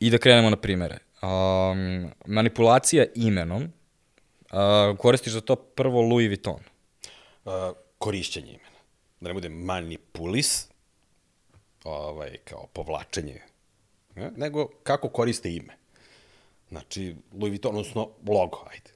[0.00, 0.98] i da krenemo na primere.
[1.22, 6.60] Um, manipulacija imenom, uh, koristiš za to prvo Louis Vuitton.
[7.44, 7.52] Uh,
[7.98, 8.78] korišćenje imena.
[9.20, 10.68] Da ne bude manipulis,
[11.84, 13.40] ovaj, kao povlačenje,
[14.14, 14.30] ne?
[14.36, 15.76] nego kako koriste ime.
[16.68, 18.90] Znači, Louis Vuitton, odnosno logo, ajde.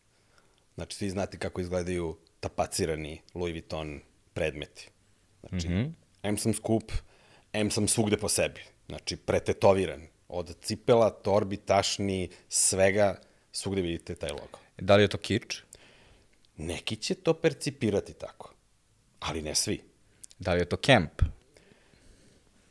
[0.75, 4.01] Znači, svi znate kako izgledaju tapacirani Louis Vuitton
[4.35, 4.89] predmeti.
[5.41, 5.93] Znači, mm -hmm.
[6.23, 6.93] M sam skup,
[7.53, 8.61] M sam svugde po sebi.
[8.89, 10.07] Znači, pretetoviran.
[10.29, 13.21] Od cipela, torbi, tašni, svega,
[13.53, 14.59] svugde vidite taj logo.
[14.79, 15.63] Da li je to kič?
[16.57, 18.55] Neki će to percipirati tako,
[19.21, 19.81] ali ne svi.
[20.39, 21.23] Da li je to camp?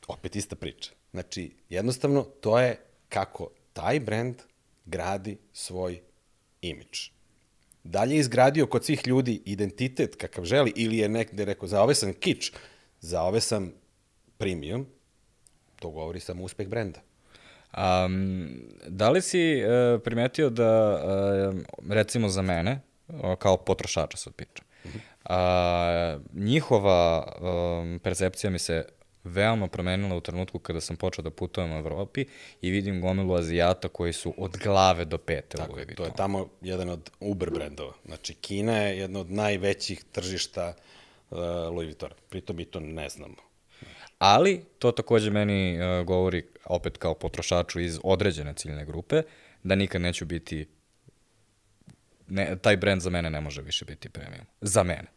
[0.07, 0.91] Opet ista priča.
[1.11, 4.41] Znači, jednostavno, to je kako taj brand
[4.85, 6.01] gradi svoj
[6.61, 7.09] imidž.
[7.83, 11.81] Da li je izgradio kod svih ljudi identitet kakav želi ili je nekde rekao za
[11.83, 12.51] ove sam kič,
[13.01, 13.73] za ove sam
[14.37, 14.87] premium,
[15.79, 17.01] to govori samo uspeh brenda.
[17.77, 18.49] Um,
[18.87, 21.01] da li si uh, primetio da,
[21.49, 21.55] uh,
[21.89, 25.31] recimo za mene, uh, kao potrošača sad pričam, uh,
[26.33, 28.85] njihova um, percepcija mi se
[29.23, 32.25] veoma promenila u trenutku kada sam počeo da putujem u Evropi
[32.61, 35.95] i vidim gomilu Azijata koji su od glave do pete Tako u Louis to je
[35.97, 36.17] Vuitton.
[36.17, 37.93] tamo jedan od Uber brendova.
[38.05, 40.73] Znači, Kina je jedno od najvećih tržišta
[41.29, 42.15] uh, Louis Vuittona.
[42.29, 43.35] Pritom mi to ne znamo.
[44.17, 49.21] Ali, to takođe meni uh, govori, opet kao potrošaču iz određene ciljne grupe,
[49.63, 50.67] da nikad neću biti,
[52.27, 54.45] ne, taj brend za mene ne može više biti premium.
[54.61, 55.07] Za mene.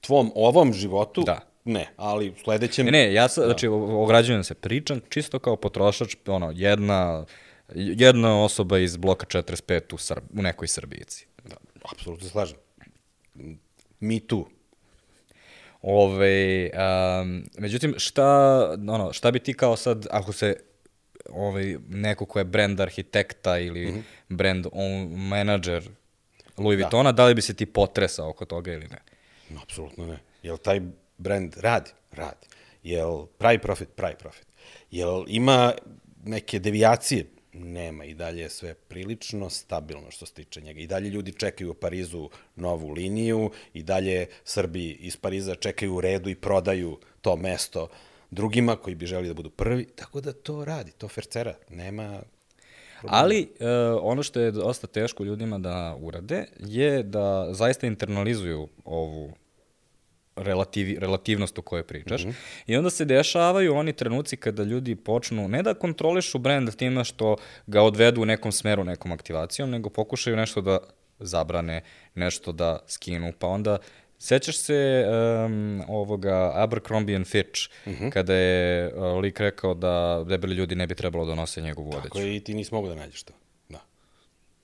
[0.00, 1.40] Tvom ovom životu, Da.
[1.64, 2.86] ne, ali u sledećem...
[2.86, 7.24] Ne, ne, ja sa, znači, o- ograđujem se, pričam čisto kao potrošač, ono, jedna,
[7.74, 11.26] jedna osoba iz bloka 45 u, Srb, u nekoj Srbijici.
[11.44, 11.56] Da,
[11.92, 12.56] apsolutno se slažem.
[14.00, 14.44] Me too.
[15.82, 18.26] Ove, um, međutim, šta,
[18.88, 20.56] ono, šta bi ti kao sad, ako se
[21.30, 24.02] ovaj, neko ko je brand arhitekta ili mm -hmm.
[24.28, 25.90] brand own manager
[26.56, 27.26] Louis Vuittona, da.
[27.26, 28.98] li bi se ti potresao oko toga ili ne?
[29.50, 30.18] No, apsolutno ne.
[30.42, 30.80] Jel taj
[31.18, 31.90] brand radi?
[32.12, 32.46] Radi.
[32.82, 33.88] Jel pravi profit?
[33.96, 34.46] Pravi profit.
[34.90, 35.72] Jel ima
[36.24, 37.26] neke devijacije?
[37.52, 38.04] Nema.
[38.04, 40.80] I dalje je sve prilično stabilno što se tiče njega.
[40.80, 46.00] I dalje ljudi čekaju u Parizu novu liniju, i dalje Srbi iz Pariza čekaju u
[46.00, 47.88] redu i prodaju to mesto
[48.30, 49.84] drugima koji bi želi da budu prvi.
[49.84, 51.54] Tako da to radi, to fercera.
[51.68, 52.22] Nema
[53.02, 53.66] Ali uh,
[54.02, 59.32] ono što je dosta teško ljudima da urade je da zaista internalizuju ovu
[60.36, 62.24] relativi, relativnost o kojoj pričaš.
[62.24, 62.34] Mm -hmm.
[62.66, 67.36] I onda se dešavaju oni trenuci kada ljudi počnu ne da kontrolišu brend time što
[67.66, 70.78] ga odvedu u nekom smeru nekom aktivacijom, nego pokušaju nešto da
[71.18, 71.82] zabrane,
[72.14, 73.78] nešto da skinu, pa onda
[74.22, 78.10] Sećaš se um, ovoga Abercrombie and Fitch, mm -hmm.
[78.10, 82.02] kada je uh, lik rekao da debeli ljudi ne bi trebalo da nose njegovu odeću.
[82.02, 83.32] Tako je i ti nisi mogu da nađeš to.
[83.68, 83.78] Da.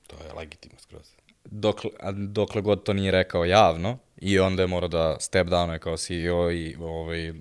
[0.07, 1.13] To je legitimno skroz.
[1.51, 5.79] Dokle, a dokle god to nije rekao javno, i onda je morao da step down
[5.79, 7.33] kao CEO i ovaj,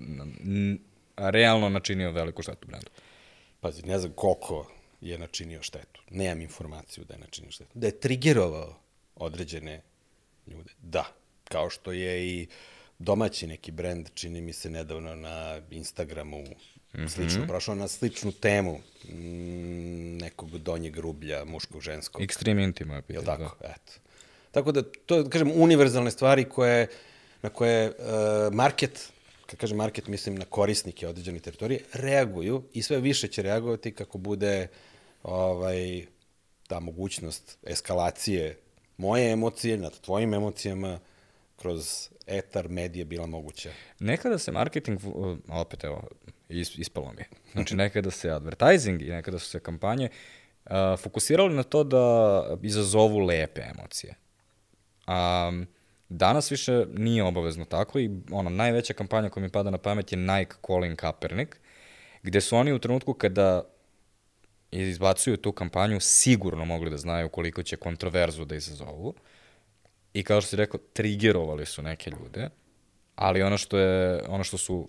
[1.16, 2.90] realno načinio veliku štetu brendu.
[3.60, 6.02] Pazi, ne znam koliko je načinio štetu.
[6.10, 7.70] Nemam informaciju da je načinio štetu.
[7.74, 8.74] Da je trigerovao
[9.16, 9.82] određene
[10.46, 10.70] ljude.
[10.82, 11.04] Da.
[11.44, 12.46] Kao što je i
[12.98, 16.44] domaći neki brend, čini mi se nedavno na Instagramu,
[16.96, 17.08] mm -hmm.
[17.08, 22.22] slično, prošao na sličnu temu mm, nekog donjeg rublja, muškog, ženskog.
[22.22, 23.02] Extreme Intima.
[23.08, 23.56] Jel tako?
[23.60, 23.68] Da.
[23.68, 23.92] Eto.
[24.50, 26.86] Tako da, to je, kažem, univerzalne stvari koje,
[27.42, 27.94] na koje uh,
[28.54, 29.12] market,
[29.46, 34.18] kad kažem market, mislim na korisnike određene teritorije, reaguju i sve više će reagovati kako
[34.18, 34.68] bude
[35.22, 36.06] ovaj,
[36.66, 38.58] ta mogućnost eskalacije
[38.96, 40.98] moje emocije nad tvojim emocijama
[41.56, 43.72] kroz etar medije bila moguća.
[43.98, 45.00] Nekada se marketing,
[45.48, 46.08] opet evo,
[46.48, 47.28] ispalo mi je.
[47.52, 50.08] Znači nekada se advertising i nekada su se kampanje
[50.64, 54.14] uh, fokusirali na to da izazovu lepe emocije.
[55.08, 55.66] Um,
[56.08, 60.18] danas više nije obavezno tako i ono, najveća kampanja koja mi pada na pamet je
[60.18, 61.56] Nike Colin Kaepernick,
[62.22, 63.62] gde su oni u trenutku kada
[64.70, 69.14] izbacuju tu kampanju sigurno mogli da znaju koliko će kontroverzu da izazovu.
[70.14, 72.48] I kao što si rekao, trigerovali su neke ljude,
[73.14, 74.88] ali ono što, je, ono što su,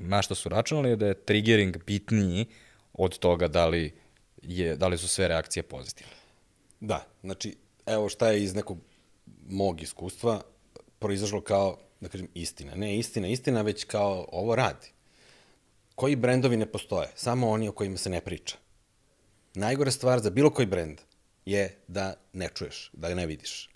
[0.00, 2.46] na što su računali je da je triggering bitniji
[2.92, 3.92] od toga da li,
[4.42, 6.12] je, da li su sve reakcije pozitivne.
[6.80, 8.78] Da, znači, evo šta je iz nekog
[9.48, 10.42] mog iskustva
[10.98, 12.74] proizašlo kao, da kažem, istina.
[12.74, 14.92] Ne istina, istina, već kao ovo radi.
[15.94, 17.08] Koji brendovi ne postoje?
[17.14, 18.56] Samo oni o kojima se ne priča.
[19.54, 21.00] Najgore stvar za bilo koji brend
[21.44, 23.70] je da ne čuješ, da ne vidiš.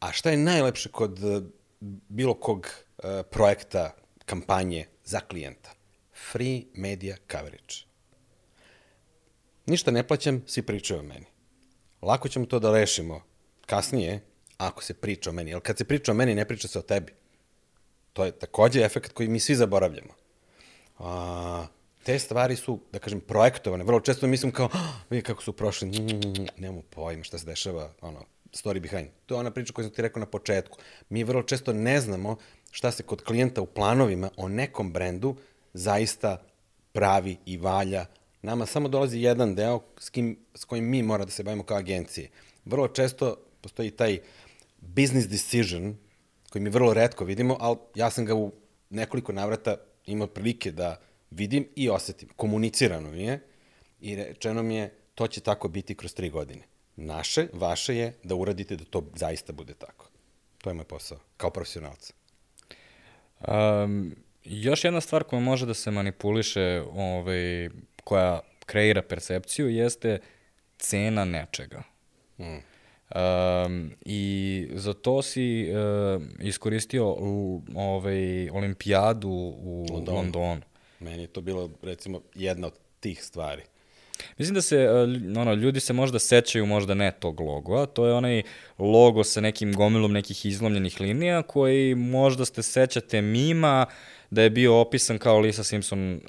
[0.00, 1.18] A šta je najlepše kod
[2.08, 2.66] bilo kog
[2.98, 5.70] uh, projekta, kampanje za klijenta?
[6.32, 7.74] Free media coverage.
[9.66, 11.26] Ništa ne plaćam, svi pričaju o meni.
[12.02, 13.22] Lako ćemo to da rešimo
[13.66, 14.20] kasnije,
[14.58, 15.50] ako se priča o meni.
[15.50, 17.12] Jer kad se priča o meni, ne priča se o tebi.
[18.12, 20.14] To je takođe efekt koji mi svi zaboravljamo.
[20.98, 21.66] A,
[22.02, 23.84] te stvari su, da kažem, projektovane.
[23.84, 25.88] Vrlo često mislim kao, oh, vidi kako su prošli,
[26.56, 29.08] nemamo pojma šta se dešava, ono, story behind.
[29.26, 30.78] To je ona priča koju sam ti rekao na početku.
[31.08, 32.36] Mi vrlo često ne znamo
[32.70, 35.36] šta se kod klijenta u planovima o nekom brendu
[35.72, 36.42] zaista
[36.92, 38.06] pravi i valja.
[38.42, 41.76] Nama samo dolazi jedan deo s, kim, s kojim mi mora da se bavimo kao
[41.76, 42.30] agencije.
[42.64, 44.18] Vrlo često postoji taj
[44.80, 45.96] business decision
[46.50, 48.52] koji mi vrlo redko vidimo, ali ja sam ga u
[48.90, 49.76] nekoliko navrata
[50.06, 51.00] imao prilike da
[51.30, 52.28] vidim i osetim.
[52.36, 53.40] Komunicirano mi je
[54.00, 56.62] i rečeno mi je to će tako biti kroz tri godine.
[56.96, 60.08] Naše, vaše je da uradite da to zaista bude tako.
[60.58, 62.17] To je moj posao, kao profesionalca.
[63.48, 67.68] Um, još jedna stvar koja može da se manipuliše, ovaj,
[68.04, 70.18] koja kreira percepciju, jeste
[70.78, 71.82] cena nečega.
[72.38, 72.44] Mm.
[73.14, 80.18] Um, I za to si uh, iskoristio l, ovaj, olimpijadu u Londonu.
[80.18, 80.60] Londonu.
[81.00, 83.62] Meni je to bilo, recimo, jedna od tih stvari.
[84.38, 88.12] Mislim da se, lj- ono, ljudi se možda sećaju, možda ne tog logoa, to je
[88.14, 88.42] onaj
[88.78, 93.86] logo sa nekim gomilom nekih izlomljenih linija koji možda ste sećate mima
[94.30, 96.20] da je bio opisan kao Lisa Simpson uh,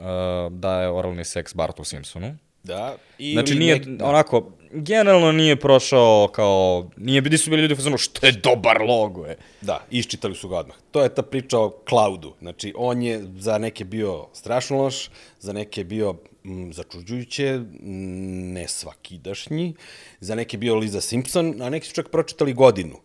[0.51, 2.37] da je oralni seks Bartu Simpsonu.
[2.63, 8.25] Da, i Znači nije, onako, generalno nije prošao kao, nije, nisu bili ljudi u što
[8.25, 9.37] je dobar logo je.
[9.61, 10.77] Da, iščitali su ga odmah.
[10.91, 12.33] To je ta priča o Cloudu.
[12.39, 18.67] Znači, on je za neke bio strašno loš, za neke bio mm, začuđujuće, mm, ne
[18.67, 19.75] svakidašnji,
[20.19, 22.95] za neke bio Liza Simpson, a neki su čak pročitali godinu.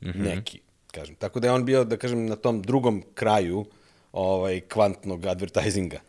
[0.00, 0.34] Mm -hmm.
[0.34, 0.60] Neki,
[0.92, 1.14] kažem.
[1.14, 3.64] Tako da je on bio, da kažem, na tom drugom kraju
[4.12, 6.00] ovaj, kvantnog advertisinga.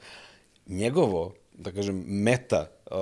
[0.68, 2.98] Njegovo, da kažem, meta, uh,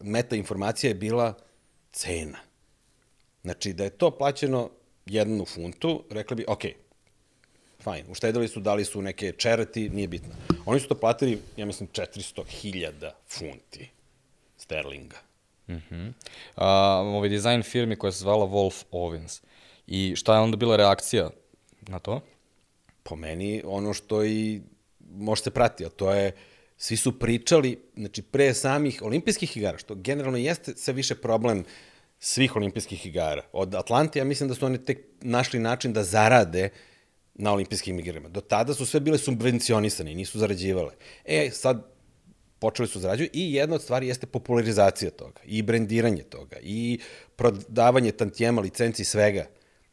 [0.00, 1.34] meta informacija je bila
[1.92, 2.38] cena.
[3.42, 4.70] Znači, da je to plaćeno
[5.06, 6.62] jednu funtu, rekli bi, ok,
[7.80, 10.34] fajn, uštedili su, dali su neke charity, nije bitno.
[10.66, 13.90] Oni su to platili, ja mislim, 400.000 funti
[14.56, 15.16] sterlinga.
[15.68, 16.12] Uh -huh.
[16.56, 16.68] A,
[17.04, 19.42] ovaj dizajn firmi koja se zvala Wolf Owens.
[19.86, 21.30] I šta je onda bila reakcija
[21.80, 22.20] na to?
[23.02, 24.60] Po meni, ono što i
[25.10, 26.32] može se prati, a to je,
[26.82, 31.64] svi su pričali, znači, pre samih olimpijskih igara, što generalno jeste sve više problem
[32.18, 33.42] svih olimpijskih igara.
[33.52, 36.68] Od Atlante, ja mislim da su oni tek našli način da zarade
[37.34, 38.28] na olimpijskim igrama.
[38.28, 40.94] Do tada su sve bile subvencionisane i nisu zarađivale.
[41.24, 41.86] E, sad
[42.58, 46.98] počeli su zarađuju i jedna od stvari jeste popularizacija toga i brendiranje toga i
[47.36, 49.46] prodavanje tantijema, licenci svega.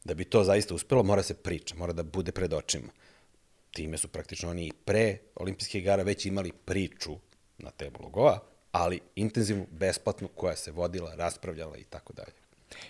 [0.04, 2.90] Da bi to zaista uspelo, mora se priča, mora da bude pred očima.
[3.80, 7.16] Time su praktično oni i pre olimpijskih igara već imali priču
[7.58, 8.40] na temu logova,
[8.72, 12.34] ali intenzivnu, besplatnu, koja se vodila, raspravljala i tako dalje.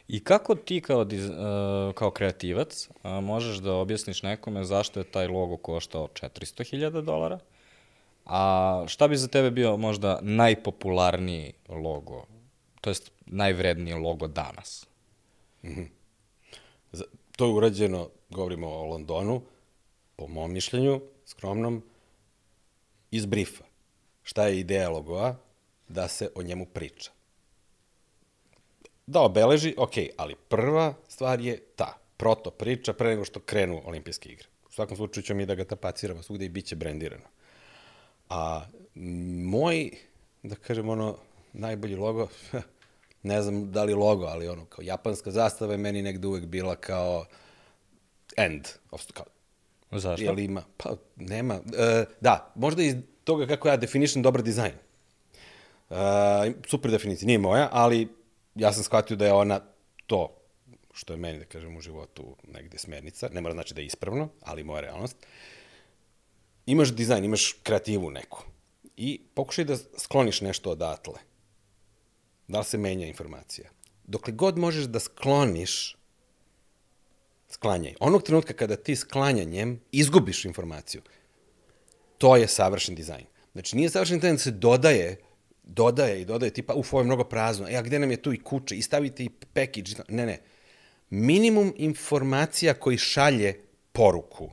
[0.08, 1.36] I kako ti kao, diz, uh,
[1.96, 7.40] kao kreativac uh, možeš da objasniš nekome zašto je taj logo koštao 400.000 dolara?
[8.26, 12.26] A šta bi za tebe bio možda najpopularniji logo,
[12.82, 14.88] to jest najvredniji logo danas?
[15.64, 15.88] Mm -hmm.
[17.38, 19.42] To je urađeno, govorimo o Londonu,
[20.20, 21.84] po mom mišljenju, skromnom,
[23.12, 23.64] iz brifa.
[24.24, 25.36] Šta je ideja logoa?
[25.88, 27.12] Da se o njemu priča.
[29.08, 34.30] Da obeleži, ok, ali prva stvar je ta, proto priča pre nego što krenu olimpijske
[34.30, 34.48] igre.
[34.70, 37.26] U svakom slučaju ćemo mi da ga tapaciramo svugde i bit će brendirano.
[38.30, 38.66] A
[39.46, 39.92] moj,
[40.44, 41.18] da kažem ono,
[41.54, 42.28] najbolji logo,
[43.32, 46.76] ne znam da li logo, ali ono, kao japanska zastava je meni negde uvek bila
[46.76, 47.26] kao
[48.38, 48.68] end
[49.14, 49.26] kao,
[49.92, 50.24] Zašto?
[50.24, 50.64] Jel ima?
[50.78, 51.54] Pa, nema.
[51.78, 54.74] E, da, možda iz toga kako ja definišem dobar dizajn.
[55.90, 55.96] E,
[56.68, 58.08] super definicija, nije moja, ali
[58.56, 59.60] ja sam shvatio da je ona
[60.08, 60.40] to
[61.00, 63.30] što je meni, da kažem, u životu negde smernica.
[63.34, 65.16] Ne mora znači da je ispravno, ali moja realnost.
[66.66, 68.44] Imaš dizajn, imaš kreativu neku.
[68.98, 71.20] I pokušaj da skloniš nešto odatle.
[72.48, 73.70] Da li se menja informacija?
[74.04, 75.96] Dokle god možeš da skloniš
[77.50, 77.94] sklanjaj.
[78.00, 81.02] Onog trenutka kada ti sklanjanjem izgubiš informaciju,
[82.18, 83.26] to je savršen dizajn.
[83.52, 85.18] Znači, nije savršen dizajn da se dodaje,
[85.64, 88.34] dodaje i dodaje, tipa, uf, ovo je mnogo prazno, e, a gde nam je tu
[88.34, 90.40] i kuće, i stavite i package, ne, ne.
[91.10, 93.54] Minimum informacija koji šalje
[93.92, 94.50] poruku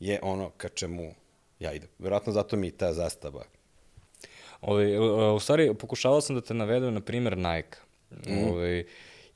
[0.00, 1.14] je ono ka čemu
[1.58, 1.88] ja idem.
[1.98, 3.44] Verovatno zato mi ta zastava.
[4.60, 5.00] Ove,
[5.34, 7.78] u stvari, pokušavao sam da te navedem, na primjer, Nike.
[8.10, 8.48] Mm.
[8.48, 8.84] Ove,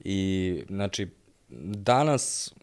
[0.01, 1.09] I, znači,
[1.49, 2.55] danas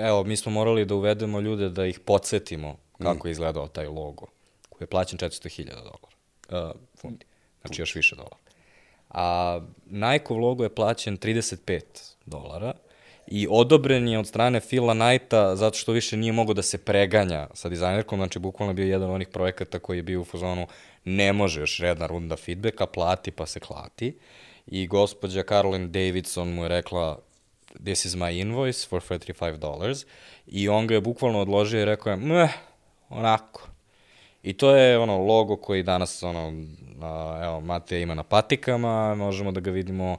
[0.00, 4.26] evo, mi smo morali da uvedemo ljude da ih podsjetimo kako je izgledao taj logo,
[4.68, 7.26] koji je plaćen 400.000 dolara, uh, funti,
[7.60, 8.36] znači još više dolara.
[9.10, 11.80] A Nike-ov logo je plaćen 35
[12.26, 12.72] dolara
[13.26, 17.48] i odobren je od strane Phila Knighta zato što više nije mogo da se preganja
[17.54, 20.66] sa dizajnerkom, znači bukvalno bio jedan od onih projekata koji je bio u fazonu
[21.04, 24.18] ne može još jedna runda feedbacka, plati pa se klati.
[24.66, 27.18] I gospođa Caroline Davidson mu je rekla
[27.78, 30.06] this is my invoice for $35
[30.46, 32.50] i on ga je bukvalno odložio i rekao je, meh,
[33.08, 33.68] onako.
[34.42, 36.52] I to je ono logo koji danas ono,
[37.02, 40.16] a, evo, Mate ima na patikama, možemo da ga vidimo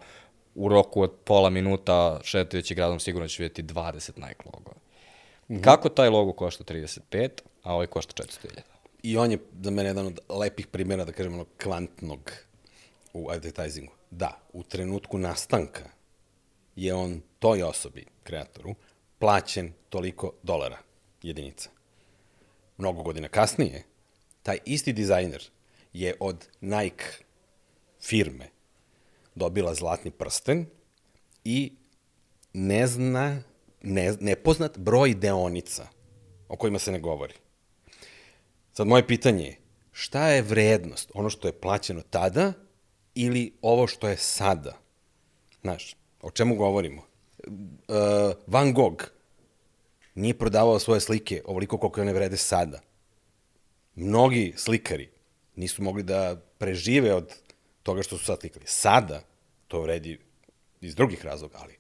[0.56, 4.76] u roku od pola minuta šetajući gradom sigurno će vidjeti 20 Nike logova.
[5.48, 5.64] Mm -hmm.
[5.64, 7.30] Kako taj logo košta 35,
[7.64, 8.60] a ovaj košta 400.000?
[9.04, 12.32] I on je za mene jedan od lepih primjera, da kažemo, kvantnog
[13.14, 13.92] u advertisingu.
[14.12, 15.84] Da, u trenutku nastanka
[16.76, 18.76] je on toj osobi, kreatoru,
[19.20, 20.78] plaćen toliko dolara
[21.22, 21.70] jedinica.
[22.78, 23.84] Mnogo godina kasnije,
[24.44, 25.50] taj isti dizajner
[25.94, 27.06] je od Nike
[28.02, 28.50] firme
[29.36, 30.66] dobila zlatni prsten
[31.44, 31.74] i
[32.54, 33.44] ne zna,
[33.82, 35.88] ne, nepoznat broj deonica
[36.48, 37.34] o kojima se ne govori.
[38.74, 39.58] Sad, moje pitanje je,
[39.92, 41.12] šta je vrednost?
[41.14, 42.54] Ono što je plaćeno tada
[43.16, 44.78] ili ovo što je sada?
[45.62, 47.02] Znaš, o čemu govorimo?
[47.48, 49.04] Uh, Van Gogh
[50.16, 52.80] nije prodavao svoje slike ovoliko koliko one vrede sada.
[53.96, 55.10] Mnogi slikari
[55.56, 57.36] nisu mogli da prežive od
[57.84, 58.66] toga što su sad slikali.
[58.68, 59.22] Sada
[59.68, 60.20] to vredi
[60.82, 61.74] iz drugih razloga, ali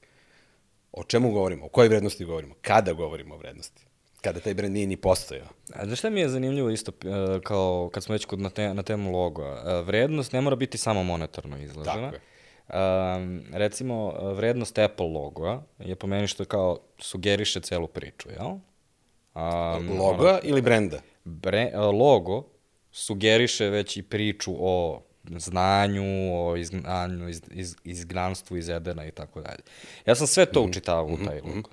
[0.92, 1.66] o čemu govorimo?
[1.66, 2.56] O kojoj vrednosti govorimo?
[2.62, 3.82] Kada govorimo o vrednosti?
[4.22, 5.48] Kada taj brend nije ni postojao.
[5.74, 8.74] A znaš šta mi je zanimljivo isto, e, kao kad smo već kod na, te,
[8.74, 9.64] na temu logoa?
[9.66, 11.96] E, Vrednost ne mora biti samo monetarno izložena.
[11.96, 12.31] Tako je.
[12.74, 18.47] Um, recimo, vrednost Apple logoa je po meni što kao sugeriše celu priču, jel?
[18.47, 20.99] Um, Loga ili brenda?
[21.24, 22.43] bre, logo
[22.91, 25.01] sugeriše već i priču o
[25.38, 26.03] znanju,
[26.34, 29.61] o izgnanju, iz, iz, izgnanstvu iz Edena i tako dalje.
[30.05, 31.69] Ja sam sve to učitavao u taj logo.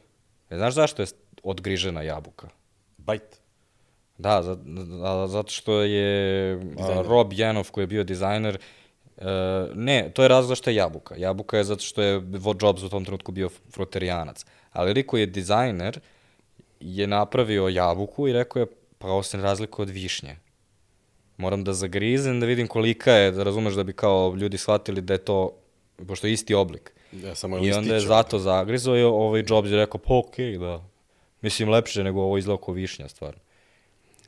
[0.51, 1.09] E, znaš zašto je
[1.43, 2.49] odgrižena jabuka?
[2.99, 3.41] Bajt.
[4.19, 4.43] Da,
[5.29, 8.59] zato što je a, Rob Jenov koji je bio dizajner,
[9.19, 9.25] e,
[9.75, 11.15] ne, to je razlog zašto je jabuka.
[11.19, 12.23] Jabuka je zato što je
[12.63, 14.45] Jobs u tom trenutku bio fruterijanac.
[14.73, 16.01] Ali Riko je dizajner,
[16.81, 18.67] je napravio jabuku i rekao je,
[18.99, 20.37] pa ovo se ne razlikuje od višnje.
[21.37, 25.13] Moram da zagrizem, da vidim kolika je, da razumeš da bi kao ljudi shvatili da
[25.13, 25.53] je to,
[26.07, 26.93] pošto je isti oblik.
[27.13, 30.59] Ja, samo I onda je zato zagrizo i ovaj Jobs je rekao, pa okej, okay,
[30.59, 30.85] da.
[31.41, 33.41] Mislim, lepše nego ovo izgleda kao višnja, stvarno.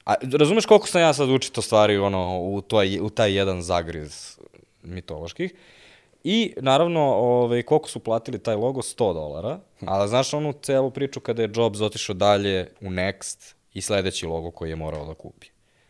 [0.05, 4.39] A razumeš koliko sam ja sad učito stvari ono, u, toj, u taj jedan zagriz
[4.83, 5.55] mitoloških.
[6.25, 8.81] I, naravno, ovaj, koliko su platili taj logo?
[8.81, 9.61] 100 dolara.
[9.87, 14.51] Ali znaš onu celu priču kada je Jobs otišao dalje u Next i sledeći logo
[14.51, 15.47] koji je morao da kupi.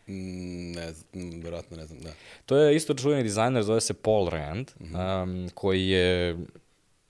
[0.07, 2.09] Mm, Ne znam, verovatno ne znam, da.
[2.45, 5.23] To je isto čuveni dizajner, zove se Paul Rand, mm -hmm.
[5.23, 6.37] um, koji je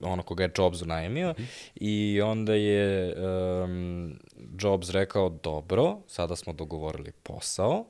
[0.00, 1.46] ono koga je Jobs unajmio mm -hmm.
[1.74, 3.14] i onda je
[3.64, 4.18] um,
[4.60, 7.84] Jobs rekao dobro, sada smo dogovorili posao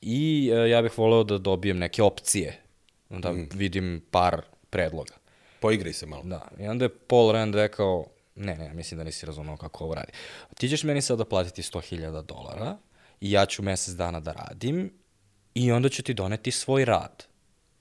[0.00, 2.60] i uh, ja bih voleo da dobijem neke opcije,
[3.08, 3.48] da mm.
[3.54, 5.14] vidim par predloga.
[5.60, 6.22] Poigraj se malo.
[6.22, 9.94] Da, i onda je Paul Rand rekao, ne, ne, mislim da nisi razumao kako ovo
[9.94, 10.12] radi.
[10.58, 12.76] Ti ćeš meni sada platiti 100.000 dolara
[13.20, 14.92] i ja ću mesec dana da radim
[15.54, 17.24] i onda ću ti doneti svoj rad.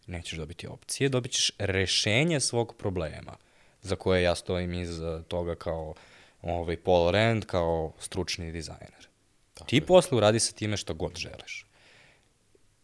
[0.08, 3.36] Nećeš dobiti opcije, dobit ćeš rešenje svog problema
[3.82, 4.90] za koje ja stojim iz
[5.28, 5.94] toga kao
[6.42, 9.08] ovaj, Paul Rand, kao stručni dizajner.
[9.54, 9.86] Tako ti je.
[9.86, 11.67] posle uradi sa time što god želiš.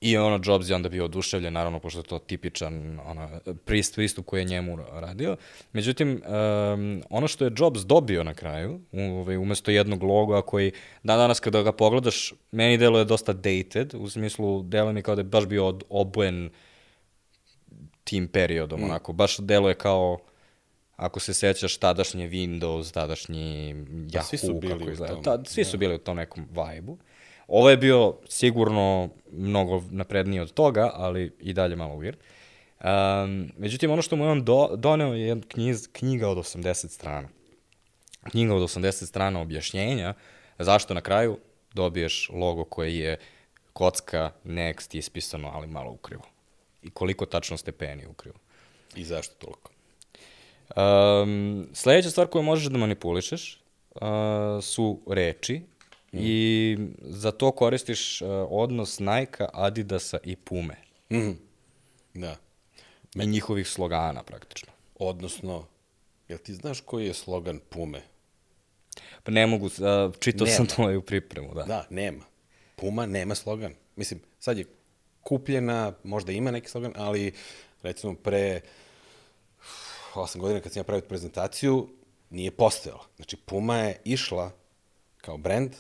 [0.04, 3.30] I ono, Jobs je onda bio oduševljen, naravno, pošto je to tipičan ono,
[3.66, 5.36] pristup, pristup koji je njemu radio.
[5.74, 10.72] Međutim, um, ono što je Jobs dobio na kraju, ovaj, umesto jednog loga koji,
[11.04, 15.16] dan danas kada ga pogledaš, meni delo je dosta dated, u smislu, delo mi kao
[15.16, 16.50] da je baš bio od, obojen
[18.04, 18.84] tim periodom, mm.
[18.84, 20.18] onako, baš delo je kao,
[20.96, 25.22] ako se sećaš tadašnje Windows, tadašnji Yahoo, pa, svi su bili kako izgleda.
[25.22, 26.98] Ta, svi su bili u tom nekom vibe-u.
[27.56, 32.16] Ovo je bio sigurno mnogo napredniji od toga, ali i dalje malo weird.
[32.84, 37.30] Um, međutim, ono što mu je on do, doneo je knjiz, knjiga od 80 strana.
[38.32, 40.14] Knjiga od 80 strana objašnjenja
[40.60, 41.38] zašto na kraju
[41.74, 43.18] dobiješ logo koji je
[43.74, 46.24] kocka next ispisano, ali malo ukrivo.
[46.84, 48.38] I koliko tačno stepeni ukrivo.
[48.96, 49.72] I zašto toliko?
[50.76, 53.62] Um, sledeća stvar koju možeš da manipulišeš
[53.96, 54.02] uh,
[54.62, 55.62] su reči
[56.14, 56.18] Mm.
[56.22, 60.76] I za to koristiš uh, odnos Nike, Adidasa i Pume.
[61.12, 61.32] Mm.
[62.14, 62.36] Da.
[63.16, 64.72] I njihovih slogana, praktično.
[64.96, 65.68] Odnosno,
[66.28, 68.02] jel ti znaš koji je slogan Pume?
[69.24, 70.56] Pa ne mogu, uh, čitao nema.
[70.56, 71.64] sam to u pripremu, da.
[71.64, 72.24] Da, nema.
[72.76, 73.74] Puma nema slogan.
[73.96, 74.66] Mislim, sad je
[75.22, 77.34] kupljena, možda ima neki slogan, ali
[77.82, 78.62] recimo pre
[80.16, 81.90] 8 godina kad sam ja pravio prezentaciju,
[82.30, 83.04] nije postojala.
[83.16, 84.52] Znači, Puma je išla
[85.18, 85.72] kao brand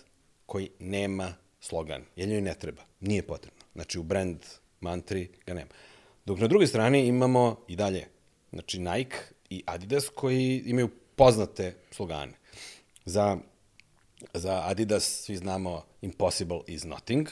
[0.46, 3.62] koji nema slogan, jer njoj ne treba, nije potrebno.
[3.74, 4.38] Znači u brand
[4.80, 5.72] mantri ga nema.
[6.26, 8.08] Dok na drugoj strani imamo i dalje,
[8.52, 9.18] znači Nike
[9.50, 12.34] i Adidas koji imaju poznate slogane.
[13.06, 13.38] Za,
[14.34, 17.28] za Adidas svi znamo Impossible is nothing,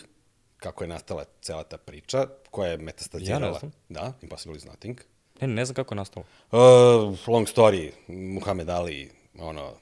[0.57, 3.45] kako je nastala cela ta priča, koja je metastazirala.
[3.45, 3.71] Ja ne znam.
[3.89, 5.01] Da, Impossible is nothing.
[5.41, 6.25] Ne, ne znam kako je nastalo.
[6.51, 9.73] Uh, long story, Muhammed Ali, ono,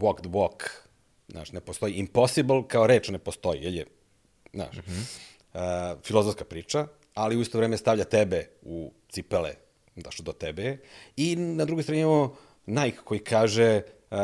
[0.00, 0.83] walk the walk,
[1.34, 1.94] Znaš, ne postoji.
[1.94, 3.86] Impossible kao reč ne postoji, jer je,
[4.52, 5.02] znaš, mm -hmm.
[5.54, 9.54] uh, filozofska priča, ali u isto vreme stavlja tebe u cipele,
[9.96, 10.78] daš do tebe.
[11.16, 14.18] I na drugoj strani imamo Nike koji kaže uh,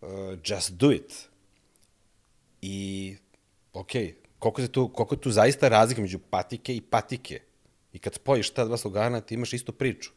[0.00, 1.28] uh, just do it.
[2.62, 3.16] I,
[3.72, 7.40] okej, okay, koliko, se tu, koliko je tu zaista razlika među patike i patike.
[7.92, 10.10] I kad spojiš ta dva slogana, ti imaš istu priču.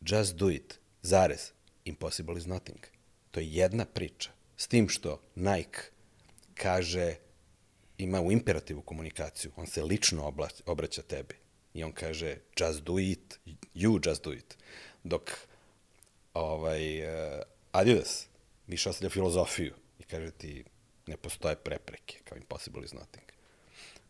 [0.00, 0.78] Just do it.
[1.02, 1.52] Zarez
[1.84, 2.97] impossible is nothing.
[3.38, 4.30] To je jedna priča.
[4.56, 5.80] S tim što Nike
[6.54, 7.14] kaže,
[7.98, 10.34] ima u imperativu komunikaciju, on se lično
[10.66, 11.34] obraća tebi.
[11.74, 13.38] I on kaže, just do it,
[13.74, 14.56] you just do it.
[15.04, 15.30] Dok
[16.34, 18.26] ovaj, uh, Adidas
[18.66, 20.64] više ostavlja filozofiju i kaže ti,
[21.06, 23.26] ne postoje prepreke, kao impossible is nothing.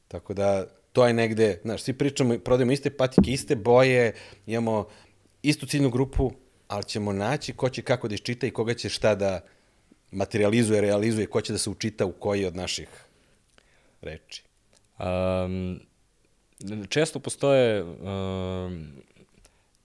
[0.09, 4.14] Tako da, to je negde, znaš, svi pričamo, prodajemo iste patike, iste boje,
[4.47, 4.89] imamo
[5.43, 6.33] istu ciljnu grupu,
[6.68, 9.40] ali ćemo naći ko će kako da iščita i koga će šta da
[10.10, 12.88] materializuje, realizuje, ko će da se učita u koji od naših
[14.00, 14.42] reči.
[14.98, 15.80] Um,
[16.88, 18.92] često postoje, um,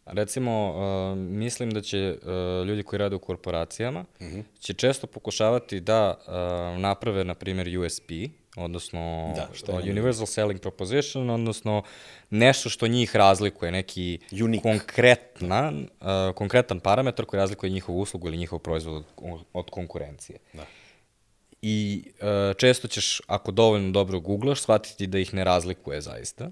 [0.06, 4.44] recimo, uh, mislim da će uh, ljudi koji rade u korporacijama, mm -hmm.
[4.60, 8.12] će često pokušavati da uh, naprave, na primjer, USP,
[8.56, 11.84] odnosno da, šta je Universal Selling Proposition, odnosno
[12.30, 14.62] nešto što njih razlikuje, neki Unique.
[14.62, 20.40] konkretna, uh, konkretan parametar koji razlikuje njihovu uslugu ili njihov proizvod od, od konkurencije.
[20.54, 20.66] Da.
[21.62, 26.52] I uh, često ćeš, ako dovoljno dobro googlaš, shvatiti da ih ne razlikuje zaista.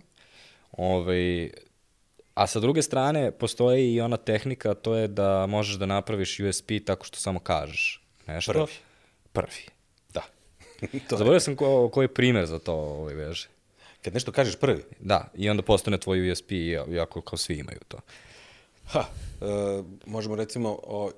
[0.72, 1.49] Ove, ovaj,
[2.34, 6.72] a sa druge strane, postoji i ona tehnika, to je da možeš da napraviš USP
[6.86, 8.52] tako što samo kažeš nešto.
[8.52, 8.74] Prvi.
[9.34, 9.80] Prvi.
[11.09, 13.47] To Zaboravio sam ko, koji je primer za to ovaj veže.
[14.01, 14.84] Kad nešto kažeš prvi?
[14.99, 17.97] Da, i onda postane tvoj USP, iako kao svi imaju to.
[18.86, 19.05] Ha,
[19.41, 19.45] e,
[20.05, 21.11] možemo recimo o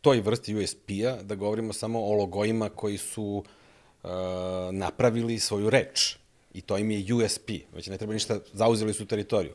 [0.00, 4.08] toj vrsti USP-a da govorimo samo o logojima koji su e,
[4.72, 6.16] napravili svoju reč.
[6.54, 7.50] I to im je USP.
[7.72, 9.52] Već ne treba ništa, zauzeli su teritoriju.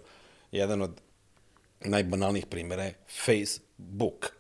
[0.52, 0.92] Jedan od
[1.80, 4.32] najbanalnijih primjera je Facebook.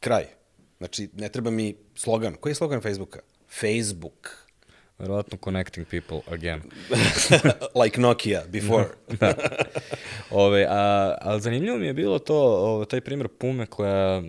[0.00, 0.39] Kraj.
[0.80, 2.34] Znači, ne treba mi slogan.
[2.34, 3.20] Koji je slogan Facebooka?
[3.60, 4.46] Facebook.
[4.98, 6.60] Verovatno connecting people again.
[7.82, 8.86] like Nokia before.
[9.20, 9.34] da.
[10.30, 14.22] Ove, a, ali zanimljivo mi je bilo to, ove, taj primjer Pume koja a,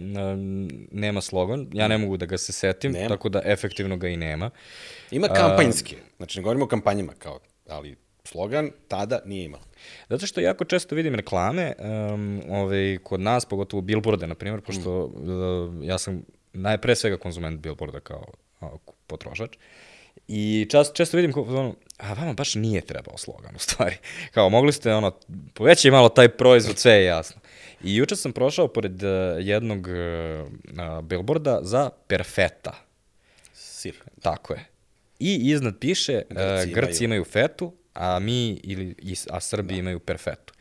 [0.91, 1.68] nema slogan.
[1.74, 3.10] Ja ne mogu da ga se setim, nema.
[3.10, 4.49] tako da efektivno ga i nema.
[5.12, 5.95] Ima kampanjske.
[6.18, 9.62] Znači, ne govorimo o kampanjima kao, ali slogan tada nije imao.
[10.10, 15.08] Zato što jako često vidim reklame, um, ovaj, kod nas, pogotovo billboarde, na primjer, pošto
[15.08, 15.30] mm.
[15.30, 16.24] uh, ja sam
[16.54, 18.26] najpre svega konzument billboarda kao
[19.08, 19.58] potrošač.
[20.28, 23.97] I čas, često vidim kao, ono, a vama baš nije trebao slogan u stvari.
[24.34, 25.20] Kao, mogli ste, ono,
[25.54, 27.41] poveći malo taj proizvod, sve je jasno.
[27.84, 32.74] I juče sam prošao pored uh, jednog uh, billboarda za Perfeta.
[33.54, 33.95] Sir.
[34.22, 34.66] Tako je.
[35.20, 37.06] I iznad piše, Grci, uh, Grci imaju.
[37.06, 38.95] imaju fetu, a mi, ili,
[39.30, 39.80] a Srbi da.
[39.80, 40.54] imaju perfetu.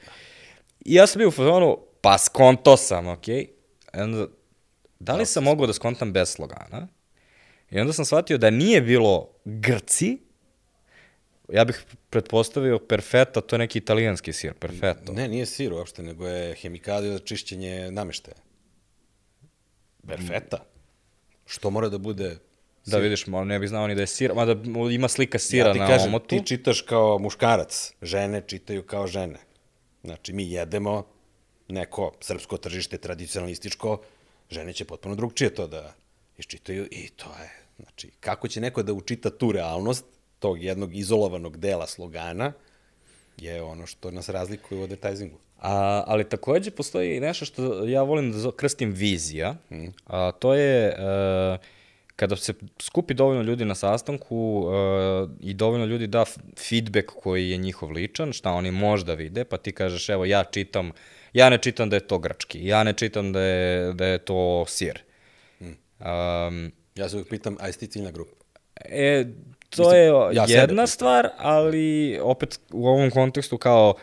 [0.84, 3.46] I ja sam bio u fazonu, pa skonto sam, okej?
[3.92, 4.28] Okay?
[5.00, 6.88] Da li sam mogao da skontam bez slogana?
[7.70, 10.18] I onda sam shvatio da nije bilo Grci,
[11.52, 15.12] ja bih pretpostavio perfeta, to je neki italijanski sir, perfetto.
[15.12, 18.36] Ne, nije sir uopšte, nego je hemikalija za čišćenje nameštaja.
[20.06, 20.64] Perfeta.
[21.46, 22.38] Što mora da bude
[22.86, 24.56] Da vidiš, ne bih znao ni da je sir, mada
[24.92, 26.28] ima slika sira ja ti na kažem, omotu.
[26.28, 29.38] Ti čitaš kao muškarac, žene čitaju kao žene.
[30.04, 31.06] Znači, mi jedemo
[31.68, 34.00] neko srpsko tržište tradicionalističko,
[34.50, 35.94] žene će potpuno drugčije to da
[36.38, 40.04] iščitaju i to je, znači, kako će neko da učita tu realnost
[40.38, 42.52] tog jednog izolovanog dela slogana,
[43.36, 45.38] je ono što nas razlikuje u advertisingu.
[45.58, 49.86] A, ali takođe postoji nešto što ja volim da krstim vizija, mm.
[50.06, 50.96] a to je...
[51.54, 51.60] Uh,
[52.20, 56.24] kada se skupi dovoljno ljudi na sastanku uh, i dovoljno ljudi da
[56.68, 60.92] feedback koji je njihov ličan, šta oni možda vide, pa ti kažeš, evo, ja čitam,
[61.32, 64.64] ja ne čitam da je to grčki, ja ne čitam da je, da je to
[64.68, 65.02] sir.
[65.58, 65.76] Hmm.
[66.00, 68.44] Um, ja se uvijek pitam, a jesi ti ciljna grupa?
[68.84, 69.24] E,
[69.70, 70.94] to Mislim, je ja jedna sebe.
[70.94, 73.94] stvar, ali opet u ovom kontekstu kao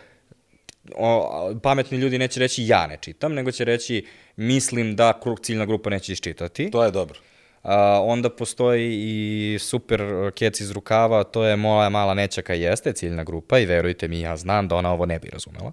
[0.96, 4.06] o, pametni ljudi neće reći ja ne čitam, nego će reći
[4.36, 6.72] mislim da ciljna grupa neće iščitati.
[6.72, 7.20] To je dobro.
[7.64, 7.72] Uh,
[8.02, 13.60] onda postoji i super kec iz rukava, to je moja mala nećaka jeste ciljna grupa
[13.60, 15.72] i verujte mi, ja znam da ona ovo ne bi razumela.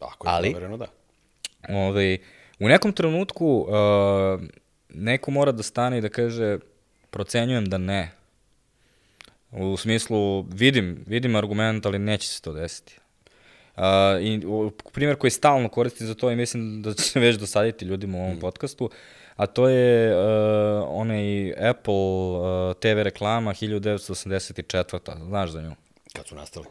[0.00, 0.86] Ako je Ali, vereno, da.
[1.68, 2.18] Ovaj,
[2.58, 4.42] u nekom trenutku uh,
[4.88, 6.58] neko mora da stane i da kaže
[7.10, 8.12] procenjujem da ne.
[9.50, 12.98] U smislu, vidim, vidim argument, ali neće se to desiti.
[13.76, 13.82] Uh,
[14.20, 14.40] I
[14.92, 18.36] primjer koji stalno koristi za to i mislim da će već dosaditi ljudima u ovom
[18.36, 18.40] mm.
[18.40, 18.90] podcastu,
[19.36, 20.22] a to je uh,
[20.88, 25.26] onaj Apple uh, TV reklama 1984.
[25.26, 25.72] Znaš za nju?
[26.12, 26.66] Kad su nastali?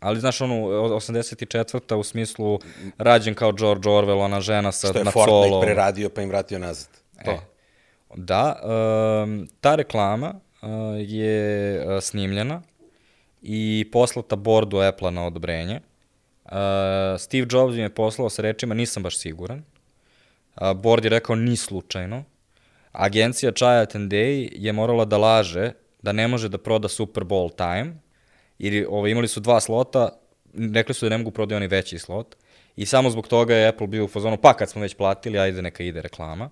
[0.00, 1.94] Ali znaš onu 84.
[1.94, 2.58] u smislu
[2.98, 5.10] rađen kao George Orwell, ona žena sa na solo.
[5.10, 6.88] Što je Fortnite preradio pa im vratio nazad.
[7.24, 7.30] To.
[7.30, 7.38] E,
[8.16, 8.60] da,
[9.24, 12.62] um, ta reklama uh, je uh, snimljena
[13.42, 15.80] i poslata bordu Apple-a na odobrenje.
[16.44, 16.50] Uh,
[17.18, 19.62] Steve Jobs im je poslao sa rečima, nisam baš siguran,
[20.54, 22.24] a, board je rekao ni slučajno.
[22.92, 25.72] Agencija Chiat and Day je morala da laže
[26.02, 27.94] da ne može da proda Super Bowl time,
[28.60, 30.08] jer ovo, imali su dva slota,
[30.74, 32.36] rekli su da ne mogu prodati oni veći slot,
[32.76, 35.62] i samo zbog toga je Apple bio u fazonu, pa kad smo već platili, ajde
[35.62, 36.50] neka ide reklama.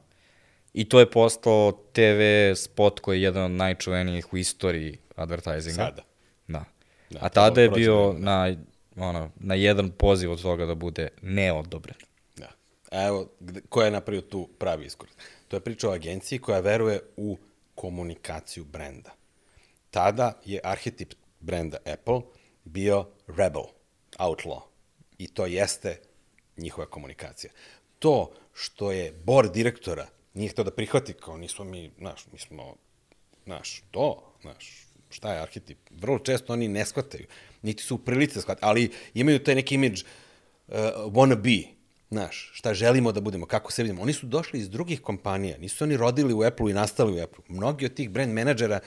[0.73, 5.77] I to je postao TV spot koji je jedan od najčuvenijih u istoriji advertisinga.
[5.77, 6.03] Sada.
[6.49, 6.65] Da.
[7.11, 8.57] Da, A tada je bio na,
[8.97, 11.97] ono, na jedan poziv od toga da bude neodobren.
[12.37, 12.49] Da.
[12.91, 15.15] A evo, gde, ko je napravio tu pravi iskorak?
[15.49, 17.39] To je priča o agenciji koja veruje u
[17.75, 19.11] komunikaciju brenda.
[19.91, 22.21] Tada je arhetip brenda Apple
[22.65, 23.65] bio rebel,
[24.19, 24.61] outlaw.
[25.19, 26.01] I to jeste
[26.57, 27.53] njihova komunikacija.
[27.99, 32.75] To što je board direktora nije htio da prihvati kao nismo mi, znaš, mi smo,
[33.45, 35.79] znaš, to, znaš, šta je arhetip?
[35.91, 37.27] Vrlo često oni ne shvataju,
[37.63, 40.75] niti su u prilici da shvataju, ali imaju taj neki imidž uh,
[41.07, 41.69] wanna be,
[42.11, 44.03] znaš, šta želimo da budemo, kako se vidimo.
[44.03, 47.53] Oni su došli iz drugih kompanija, nisu oni rodili u Apple-u i nastali u Apple-u.
[47.53, 48.81] Mnogi od tih brand menadžera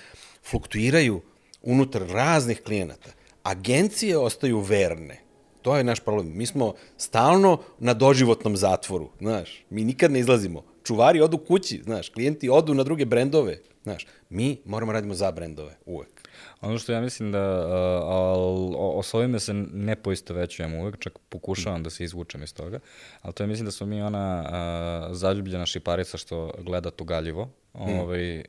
[0.44, 1.22] fluktuiraju
[1.62, 3.10] unutar raznih klijenata.
[3.44, 5.20] Agencije ostaju verne.
[5.62, 6.38] To je naš problem.
[6.38, 9.66] Mi smo stalno na doživotnom zatvoru, znaš.
[9.70, 10.64] Mi nikad ne izlazimo.
[10.84, 12.10] Čuvari odu kući, znaš.
[12.10, 14.08] Klijenti odu na druge brendove, znaš.
[14.30, 16.22] Mi moramo radimo za brendove, uvek.
[16.62, 17.74] Ono što ja mislim da, uh,
[18.10, 22.44] al, o, o s ovime se ne poisto većujem uvek, čak pokušavam da se izvučem
[22.44, 22.80] iz toga,
[23.22, 28.44] ali to je mislim da smo mi ona uh, zaljubljena šiparica što gleda tugaljivo, ovaj,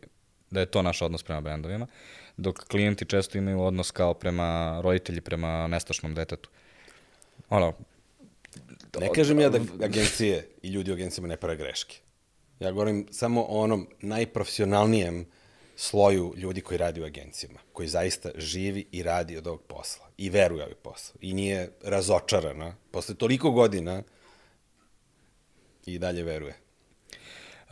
[0.51, 1.87] da je to naš odnos prema brendovima,
[2.37, 6.51] dok klijenti često imaju odnos kao prema roditelji, prema nestašnom detetu.
[7.51, 7.75] Ono,
[9.01, 11.97] Ne kažem ja da agencije i ljudi u agencijama ne prave greške.
[12.61, 15.27] Ja govorim samo o onom najprofesionalnijem
[15.77, 20.31] sloju ljudi koji radi u agencijama, koji zaista živi i radi od ovog posla i
[20.31, 24.03] veruje ovaj posao i nije razočarana posle toliko godina
[25.87, 26.62] i dalje veruje.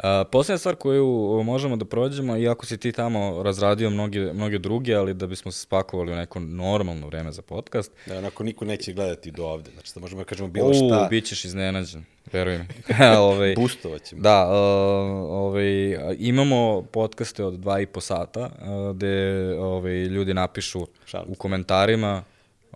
[0.03, 4.95] A, posljednja stvar koju možemo da prođemo, iako si ti tamo razradio mnoge, mnoge druge,
[4.95, 8.93] ali da bismo se spakovali u neko normalno vreme za podcast, Da, onako niko neće
[8.93, 12.59] gledati do ovde, znači da možemo da kažemo bilo U, šta, bit ćeš iznenađen, veruj
[12.59, 12.65] mi.
[13.19, 14.23] ovaj, boostovat ćemo.
[14.23, 14.55] da, uh,
[15.31, 21.35] ovaj, imamo podcaste od dva i po sata, uh, gde ovaj, ljudi napišu Šalim u
[21.35, 22.23] komentarima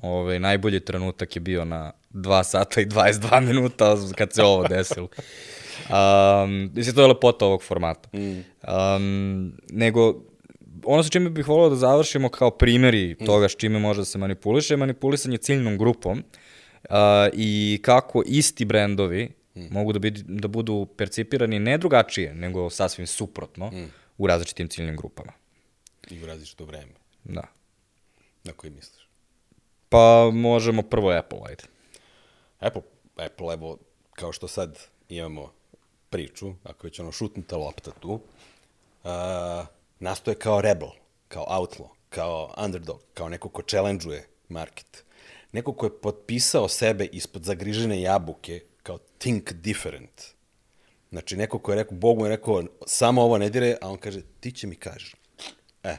[0.02, 5.08] ovaj, najbolji trenutak je bio na 2 sata i 22 minuta kad se ovo desilo.
[5.91, 8.09] Um, mislim, to je lepota ovog formata.
[8.18, 8.45] Mm.
[8.74, 10.22] Um, nego,
[10.85, 14.18] ono sa čime bih volao da završimo kao primjeri toga s čime može da se
[14.18, 16.95] manipuliše, je manipulisanje ciljnom grupom uh,
[17.32, 23.72] i kako isti brendovi mogu da, biti, da budu percipirani ne drugačije, nego sasvim suprotno
[24.18, 25.32] u različitim ciljnim grupama.
[26.11, 26.93] I u različito vreme.
[27.24, 27.43] Da.
[28.45, 29.09] Na koji misliš?
[29.89, 31.62] Pa možemo prvo Apple, ajde.
[32.59, 32.82] Apple,
[33.16, 33.78] Apple, evo,
[34.14, 34.78] kao što sad
[35.09, 35.53] imamo
[36.14, 39.10] priču, ako već ono šutnuta lopta tu, uh,
[39.98, 40.88] nastoje kao rebel,
[41.28, 45.04] kao outlaw, kao underdog, kao neko ko challenge-uje market.
[45.52, 50.22] Neko ko je potpisao sebe ispod zagrižene jabuke kao think different.
[51.10, 53.98] Znači, neko ko je rekao, Bog mu je rekao, samo ovo ne dire, a on
[53.98, 55.14] kaže, ti će mi kažeš.
[55.82, 55.96] E,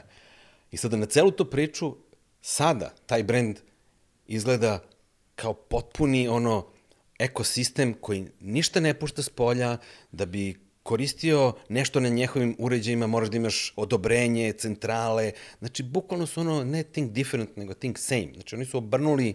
[0.70, 1.94] i sada na celu tu priču,
[2.40, 3.58] sada taj brand
[4.26, 4.80] izgleda
[5.34, 6.75] kao potpuni ono
[7.18, 9.76] ekosistem koji ništa ne pušta s polja,
[10.12, 16.40] da bi koristio nešto na njehovim uređajima, moraš da imaš odobrenje, centrale, znači bukvalno su
[16.40, 18.28] ono ne think different, nego think same.
[18.34, 19.34] Znači oni su obrnuli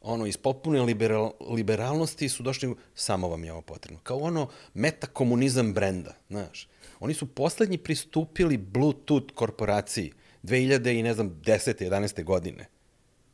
[0.00, 4.00] ono iz potpune liberal, liberalnosti su došli samo vam je ovo potrebno.
[4.02, 6.68] Kao ono metakomunizam brenda, znaš.
[7.00, 10.12] Oni su poslednji pristupili Bluetooth korporaciji
[10.42, 11.90] 2000 i ne znam 10.
[11.90, 12.24] 11.
[12.24, 12.66] godine.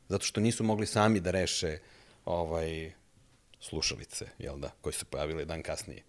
[0.09, 1.78] Zato što nisu mogli sami da reše
[2.24, 2.92] ovaj
[3.69, 6.03] slušalice, jel da, koji su se pojavili dan kasnije.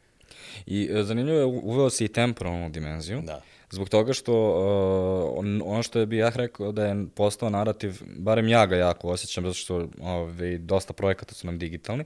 [0.65, 3.21] I e, zanimljivo je, uveo si i temporalnu dimenziju.
[3.21, 3.41] Da.
[3.71, 8.01] Zbog toga što uh, on, ono što je bi ja rekao da je postao narativ,
[8.17, 12.05] barem ja ga jako osjećam, zato što ovaj, dosta projekata su nam digitalni,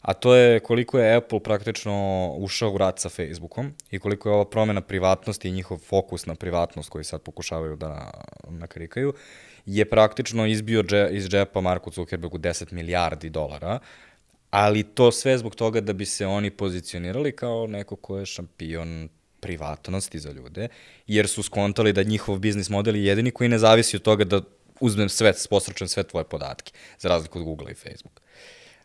[0.00, 4.34] a to je koliko je Apple praktično ušao u rat sa Facebookom i koliko je
[4.34, 8.10] ova promena privatnosti i njihov fokus na privatnost koji sad pokušavaju da
[8.48, 9.14] nakrikaju,
[9.66, 13.78] je praktično izbio dže, iz džepa Marku Zuckerbergu 10 milijardi dolara,
[14.50, 19.08] ali to sve zbog toga da bi se oni pozicionirali kao neko ko je šampion
[19.40, 20.68] privatnosti za ljude,
[21.06, 24.40] jer su skontali da njihov biznis model je jedini koji ne zavisi od toga da
[24.80, 28.20] uzmem sve, posrećem sve tvoje podatke, za razliku od Google i Facebook.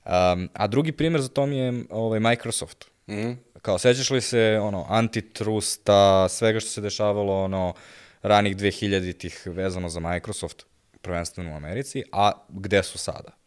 [0.06, 2.86] Um, a drugi primjer za tom je ovaj, Microsoft.
[3.08, 3.36] Mm -hmm.
[3.62, 7.74] Kao, sećaš li se ono, antitrusta, svega što se dešavalo ono,
[8.22, 10.66] ranih 2000-ih vezano za Microsoft,
[11.02, 13.43] prvenstveno u Americi, a gde su sada?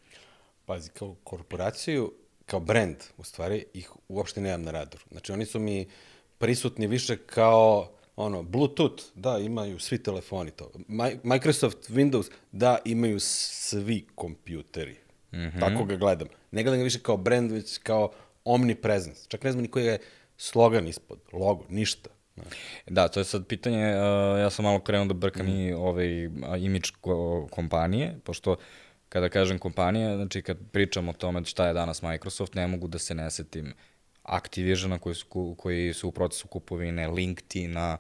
[0.67, 2.13] Pazi, kao korporaciju
[2.47, 5.05] kao brand, u stvari, ih uopšte nemam na radaru.
[5.11, 5.89] Znači, oni su mi
[6.39, 10.71] prisutni više kao ono, Bluetooth, da, imaju svi telefoni to.
[10.89, 14.97] Mi- Microsoft Windows, da, imaju svi kompjuteri.
[15.33, 15.61] Mm -hmm.
[15.61, 16.29] Tako ga gledam.
[16.51, 18.13] Ne gledam ga više kao brand, već kao
[18.45, 19.25] omnipresence.
[19.29, 19.99] Čak ne znam ni koji je
[20.37, 22.11] slogan ispod, logo, ništa.
[22.87, 26.09] Da, to je sad pitanje, uh, ja sam malo krenuo da brkam i ovaj
[26.59, 28.57] imidž ko, kompanije, pošto
[29.09, 32.99] kada kažem kompanije, znači kad pričam o tome šta je danas Microsoft, ne mogu da
[32.99, 33.75] se ne setim
[34.23, 37.99] Activisiona koji su, koji su u procesu kupovine, LinkedIna,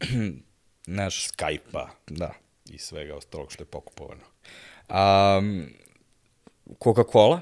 [0.86, 1.88] naš, Skype-a.
[2.06, 2.34] da.
[2.70, 4.22] i svega ostalog što je pokupovano.
[4.88, 5.66] Um,
[6.78, 7.40] Coca-Cola,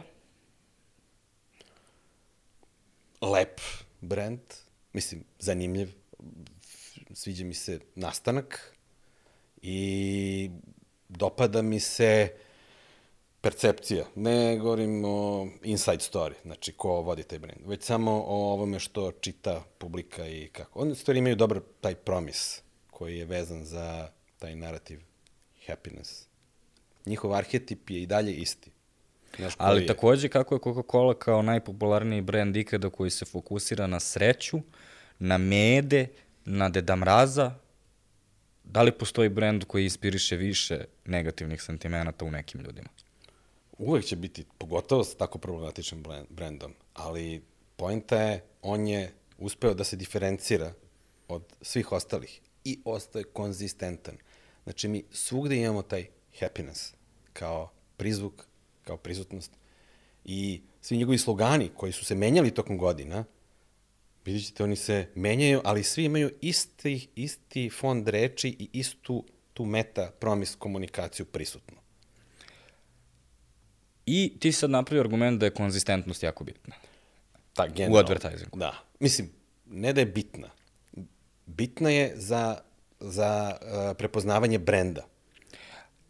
[3.20, 3.61] Lep
[4.01, 4.41] brand,
[4.93, 5.89] mislim, zanimljiv,
[7.14, 8.74] sviđa mi se nastanak.
[9.62, 10.51] I
[11.09, 12.32] dopada mi se
[13.41, 14.05] percepcija.
[14.14, 19.12] Ne govorim o inside story, znači ko vodi taj brand, već samo o ovome što
[19.12, 20.80] čita publika i kako.
[20.80, 24.09] Oni stvari imaju dobar taj promis koji je vezan za
[24.39, 25.01] taj narativ
[25.66, 26.26] happiness.
[27.07, 28.70] Njihov arhetip je i dalje isti.
[29.36, 29.86] Znaš ali je?
[29.86, 34.61] takođe kako je Coca-Cola kao najpopularniji brend ikada koji se fokusira na sreću,
[35.18, 36.09] na mede,
[36.45, 37.55] na Deda Mraza,
[38.64, 42.89] da li postoji brend koji inspiriše više negativnih sentimenata u nekim ljudima?
[43.78, 47.42] Uvek će biti, pogotovo sa tako problematičnim brendom, ali
[47.76, 50.72] pojenta je, on je uspeo da se diferencira
[51.28, 54.16] od svih ostalih i ostaje konzistentan.
[54.64, 56.06] Znači, mi svugde imamo taj
[56.40, 56.94] happiness
[57.32, 58.46] kao prizvuk,
[58.84, 59.52] kao prisutnost
[60.24, 63.24] i svi njegovi slogani koji su se menjali tokom godina,
[64.24, 69.64] vidjet ćete, oni se menjaju, ali svi imaju isti, isti fond reči i istu tu
[69.64, 71.77] meta promis komunikaciju prisutnu.
[74.11, 76.74] I ti sad napravi argument da je konzistentnost jako bitna.
[77.52, 77.98] Ta, generalno.
[77.98, 78.59] advertisingu.
[78.59, 78.74] Da.
[79.00, 79.30] Mislim,
[79.66, 80.48] ne da je bitna.
[81.46, 82.59] Bitna je za,
[83.00, 85.02] za uh, prepoznavanje brenda.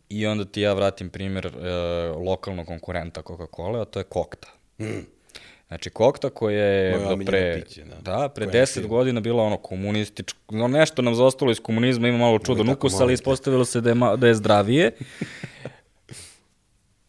[0.09, 1.71] I onda ti ja vratim primjer e,
[2.09, 4.49] lokalnog konkurenta Coca-Cola, a to je Kokta.
[4.79, 5.05] Mm.
[5.69, 7.97] Znači, Kokta koja je Moje do pre, piće, da.
[7.97, 8.89] da, pre Koje je 10 film.
[8.89, 13.13] godina bila ono komunističko, no nešto nam zaostalo iz komunizma, ima malo čudan ukus, ali
[13.13, 14.93] ispostavilo se da je, ma, da je zdravije.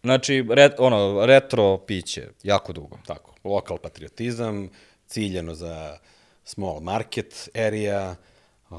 [0.03, 2.97] znači, re, ono, retro piće, jako dugo.
[3.05, 3.35] Tako.
[3.43, 4.69] Lokal patriotizam,
[5.07, 5.97] ciljano za
[6.43, 8.15] small market area.
[8.69, 8.77] Uh,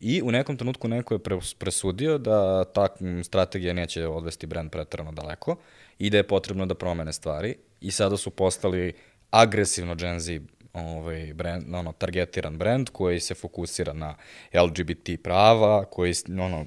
[0.00, 2.88] I u nekom trenutku neko je pre- presudio da ta
[3.24, 5.56] strategija neće odvesti brand pretarano daleko
[5.98, 8.92] i da je potrebno da promene stvari i sada su postali
[9.30, 10.40] agresivno Gen Z
[10.72, 14.14] ovaj brand, ono, targetiran brand koji se fokusira na
[14.54, 16.66] LGBT prava, koji ono,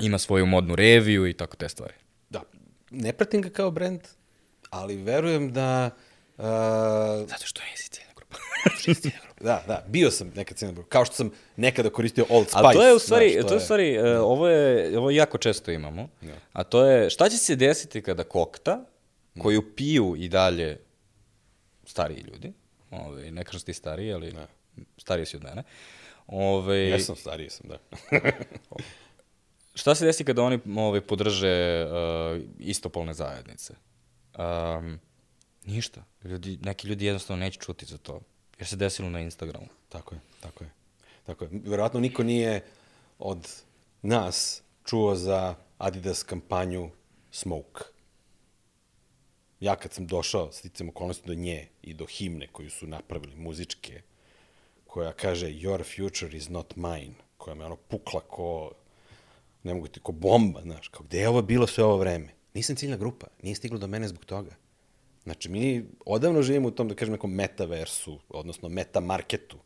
[0.00, 1.94] ima svoju modnu reviju i tako te stvari.
[2.90, 3.06] Da.
[3.06, 4.00] Ne pratim ga kao brand,
[4.70, 5.90] ali verujem da...
[6.38, 6.44] Uh,
[7.28, 8.36] Zato što je ciljna grupa.
[9.40, 10.88] da, da, bio sam nekad ciljna grupa.
[10.88, 12.58] Kao što sam nekada koristio Old Spice.
[12.58, 15.38] Ali to je u stvari, znaš, to je u stvari, e, ovo je, ovo jako
[15.38, 16.08] često imamo,
[16.52, 18.84] a to je, šta će se desiti kada kokta,
[19.38, 20.80] koju piju i dalje
[21.84, 22.52] stariji ljudi,
[22.90, 24.34] ovaj, ne kažem ti stariji, ali
[24.98, 25.62] stariji si od mene,
[26.26, 27.78] ovaj, Jesam, stariji sam, da.
[29.74, 33.74] šta se desi kada oni ovaj, podrže uh, istopolne zajednice?
[34.38, 34.98] Um,
[35.64, 36.04] ništa.
[36.24, 38.20] Ljudi, neki ljudi jednostavno neće čuti za to,
[38.58, 39.68] jer se desilo na Instagramu.
[39.88, 40.70] Tako je, tako je.
[41.26, 41.50] Tako je.
[41.52, 42.64] Verovatno niko nije
[43.18, 43.48] od
[44.02, 46.90] nas čuo za Adidas kampanju
[47.30, 47.84] Smoke.
[49.60, 54.02] Ja kad sam došao, sticam okolnosti do nje i do himne koju su napravili, muzičke,
[54.86, 58.72] koja kaže Your future is not mine, koja me ono pukla ko,
[59.62, 62.28] ne mogu ti, ko bomba, znaš, kao gde je ovo bilo sve ovo vreme?
[62.54, 64.56] Nisam ciljna grupa, nije stiglo do mene zbog toga.
[65.22, 69.58] Znači, mi odavno živimo u tom, da kažem, nekom metaversu, odnosno metamarketu.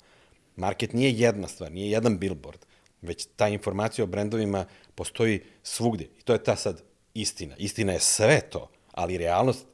[0.56, 2.66] Market nije jedna stvar, nije jedan billboard,
[3.02, 6.04] već ta informacija o brendovima postoji svugde.
[6.04, 6.82] I to je ta sad
[7.14, 7.54] istina.
[7.58, 9.66] Istina je sve to, ali realnost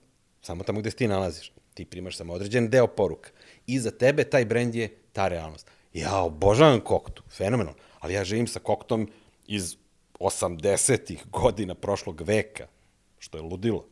[0.43, 1.53] samo tamo gde ti nalaziš.
[1.75, 3.31] Ti primaš samo određen deo poruka.
[3.67, 5.71] I za tebe taj brend je ta realnost.
[5.93, 9.11] Ja obožavam koktu, fenomenalno, ali ja živim sa koktom
[9.47, 9.77] iz
[10.21, 12.67] 80-ih godina prošlog veka,
[13.19, 13.85] što je ludilo.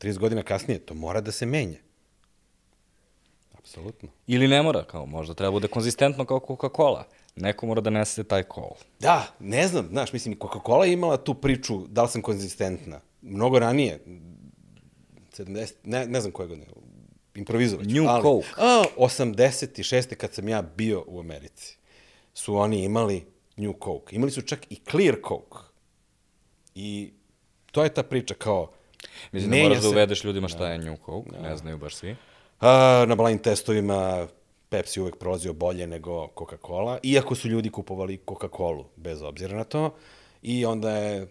[0.00, 1.78] 30 godina kasnije, to mora da se menja.
[3.52, 4.08] Apsolutno.
[4.26, 7.02] Ili ne mora, kao možda treba bude konzistentno kao Coca-Cola.
[7.36, 8.70] Neko mora da nese taj kol.
[9.00, 13.00] Da, ne znam, znaš, mislim, Coca-Cola je imala tu priču da li sam konzistentna.
[13.22, 14.00] Mnogo ranije,
[15.36, 16.66] 70, ne, ne znam koje godine,
[17.34, 17.94] improvizovat ću.
[17.94, 18.48] New ali, Coke.
[18.56, 20.14] A, 86.
[20.14, 21.76] kad sam ja bio u Americi,
[22.34, 23.24] su oni imali
[23.58, 24.16] New Coke.
[24.16, 25.58] Imali su čak i Clear Coke.
[26.74, 27.10] I
[27.72, 28.70] to je ta priča kao,
[29.32, 32.16] Mislim da moraš da se- uvedeš ljudima šta je New Coke, ne znaju baš svi.
[32.60, 34.26] A, na blind testovima
[34.68, 39.94] Pepsi uvek prolazio bolje nego Coca-Cola, iako su ljudi kupovali Coca-Colu, bez obzira na to.
[40.42, 41.26] I onda je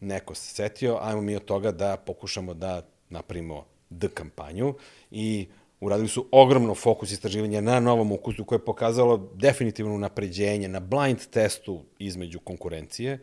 [0.00, 4.74] neko se setio, ajmo mi od toga da pokušamo da napravimo D kampanju
[5.10, 5.48] i
[5.84, 11.18] uradili su ogromno fokus istraživanja na novom ukusu koje je pokazalo definitivno napređenje na blind
[11.30, 13.18] testu između konkurencije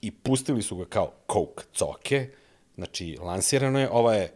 [0.00, 2.30] i pustili su ga kao Coke coke,
[2.74, 4.32] znači lansirano je, ova je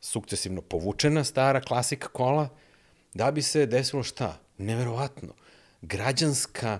[0.00, 2.48] sukcesivno povučena stara klasika kola,
[3.14, 4.38] da bi se desilo šta?
[4.58, 5.34] Neverovatno.
[5.82, 6.78] Građanska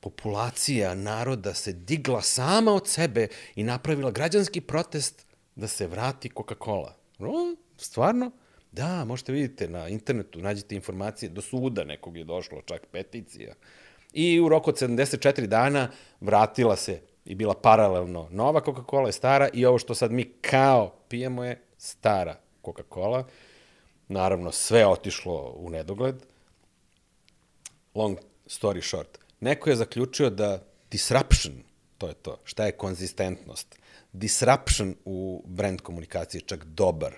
[0.00, 6.92] populacija naroda se digla sama od sebe i napravila građanski protest da se vrati Coca-Cola.
[7.18, 8.30] O, stvarno?
[8.74, 13.54] Da, možete vidite na internetu, nađete informacije, do suda nekog je došlo, čak peticija.
[14.12, 19.48] I u roku od 74 dana vratila se i bila paralelno nova Coca-Cola je stara
[19.52, 23.24] i ovo što sad mi kao pijemo je stara Coca-Cola.
[24.08, 26.16] Naravno, sve otišlo u nedogled.
[27.94, 29.18] Long story short.
[29.40, 31.54] Neko je zaključio da disruption,
[31.98, 33.78] to je to, šta je konzistentnost,
[34.12, 37.14] disruption u brand komunikaciji je čak dobar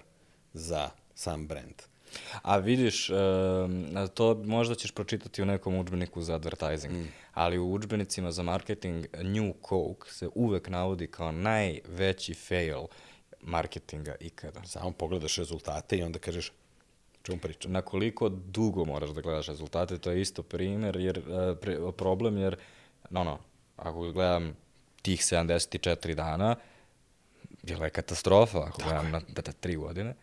[0.52, 1.82] za sam brand.
[2.42, 3.10] A vidiš,
[4.14, 7.08] to možda ćeš pročitati u nekom udžbeniku za advertising, mm.
[7.34, 12.86] ali u udžbenicima za marketing New Coke se uvek navodi kao najveći fail
[13.40, 14.62] marketinga ikada.
[14.64, 16.52] Samo pogledaš rezultate i onda kažeš,
[17.22, 17.72] čemu pričam?
[17.72, 22.38] Na koliko dugo moraš da gledaš rezultate, to je isto primer, jer, uh, pre, problem,
[22.38, 22.56] jer,
[23.10, 23.38] no, no,
[23.76, 24.56] ako gledam
[25.02, 26.56] tih 74 dana,
[27.62, 30.14] bila je katastrofa, ako Tako gledam na da, da, tri godine.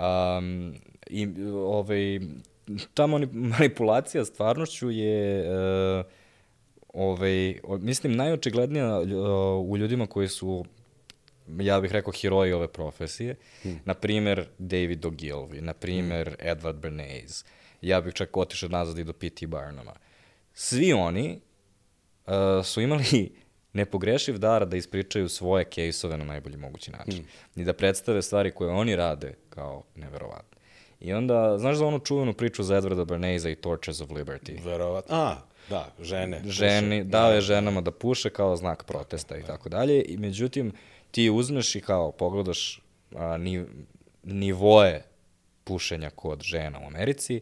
[0.00, 0.74] Um,
[1.06, 2.20] I ovaj,
[2.94, 6.04] ta mani- manipulacija stvarnošću je uh,
[6.92, 9.06] ovaj, mislim, najočiglednija uh,
[9.70, 10.64] u ljudima koji su
[11.58, 13.80] ja bih rekao heroji ove profesije, hmm.
[13.84, 16.48] na primer David Ogilvy, na primer hmm.
[16.50, 17.44] Edward Bernays,
[17.80, 19.46] ja bih čak otišao nazad i do P.T.
[19.46, 19.92] Barnuma.
[20.54, 21.40] Svi oni
[22.26, 22.32] uh,
[22.64, 23.41] su imali
[23.72, 27.24] nepogrešiv dar da ispričaju svoje kejsove na najbolji mogući način.
[27.56, 27.60] Mm.
[27.60, 30.58] I da predstave stvari koje oni rade kao neverovatne.
[31.00, 34.64] I onda, znaš za onu čuvenu priču za Edwarda Bernayza i Torches of Liberty?
[34.64, 35.16] Verovatno.
[35.16, 35.36] A,
[35.70, 36.42] da, žene.
[36.44, 37.10] Ženi, puše.
[37.10, 40.04] dao je ženama da puše kao znak protesta i tako dalje.
[40.04, 40.72] I međutim,
[41.10, 42.82] ti uzmeš i kao pogledaš
[43.14, 43.64] a, ni,
[44.22, 45.02] nivoe
[45.64, 47.40] pušenja kod žena u Americi,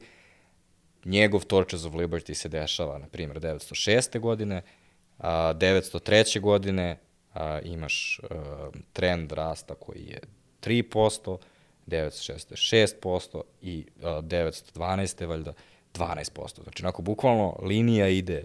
[1.05, 4.19] njegov Torches of Liberty se dešava, na primjer, 906.
[4.19, 4.63] godine,
[5.21, 6.41] a, 903.
[6.41, 6.99] godine
[7.35, 10.21] a, imaš a, trend rasta koji je
[10.63, 11.39] 3%,
[11.87, 12.97] 906.
[13.03, 15.27] 6% i a, 912.
[15.27, 15.53] valjda
[15.95, 16.63] 12%.
[16.63, 18.45] Znači, onako, bukvalno linija ide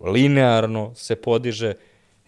[0.00, 1.74] linearno se podiže,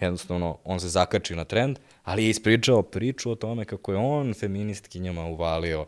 [0.00, 4.34] jednostavno on se zakači na trend, ali je ispričao priču o tome kako je on
[4.34, 5.86] feministkinjama uvalio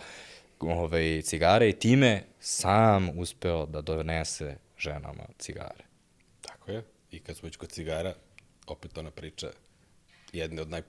[0.61, 5.88] ove, cigare i time sam uspeo da donese ženama cigare.
[7.11, 8.15] I kad smo već kod cigara,
[8.67, 9.51] opet ona priča
[10.33, 10.83] jedne od naj,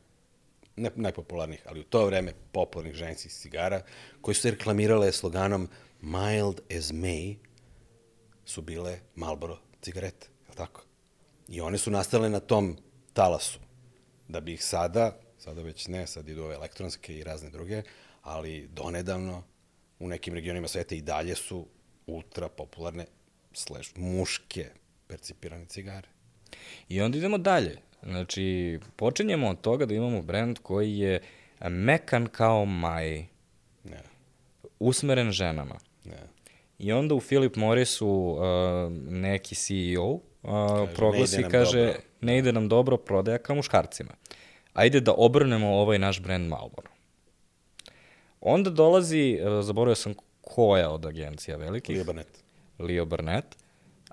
[0.76, 3.82] ne najpopularnijih, ali u to vreme popularnih ženskih cigara,
[4.22, 5.70] koji su se reklamirale sloganom
[6.02, 7.36] Mild as May,
[8.46, 10.84] su bile Marlboro cigarete, je li tako?
[11.48, 12.78] I one su nastale na tom
[13.14, 13.60] talasu.
[14.28, 17.84] Da bi ih sada, sada već ne, sad idu ove elektronske i razne druge,
[18.22, 19.44] ali donedavno
[20.00, 21.68] u nekim regionima sveta i dalje su
[22.08, 23.06] ultra popularne
[23.54, 24.70] slash muške
[25.10, 26.08] percipirane cigare.
[26.90, 27.78] I onda idemo dalje.
[28.04, 31.22] Znači, počinjemo od toga da imamo brend koji je
[31.70, 33.26] mekan kao maj,
[33.84, 34.02] Ne,
[34.80, 35.76] usmeren ženama.
[36.06, 36.18] ne.
[36.80, 38.42] I onda u Philip Morrisu uh,
[39.10, 40.22] neki CEO uh,
[40.96, 44.12] proglasi, "Ne ide nam kaže, dobro." ne ide nam dobro prodaja ka muškarcima.
[44.74, 46.90] Ajde da obrnemo ovaj naš brand Marlboro.
[48.42, 52.44] Onda dolazi, uh, zaboravio sam koja od agencija velikih, Leo Burnett.
[52.80, 53.56] Leo Burnett.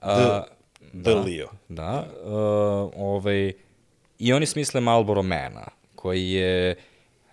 [0.01, 0.55] The, the
[0.95, 1.49] Leo.
[1.68, 3.53] Da, uh, ovaj,
[4.18, 6.76] i oni smisle Marlboro Mana, koji je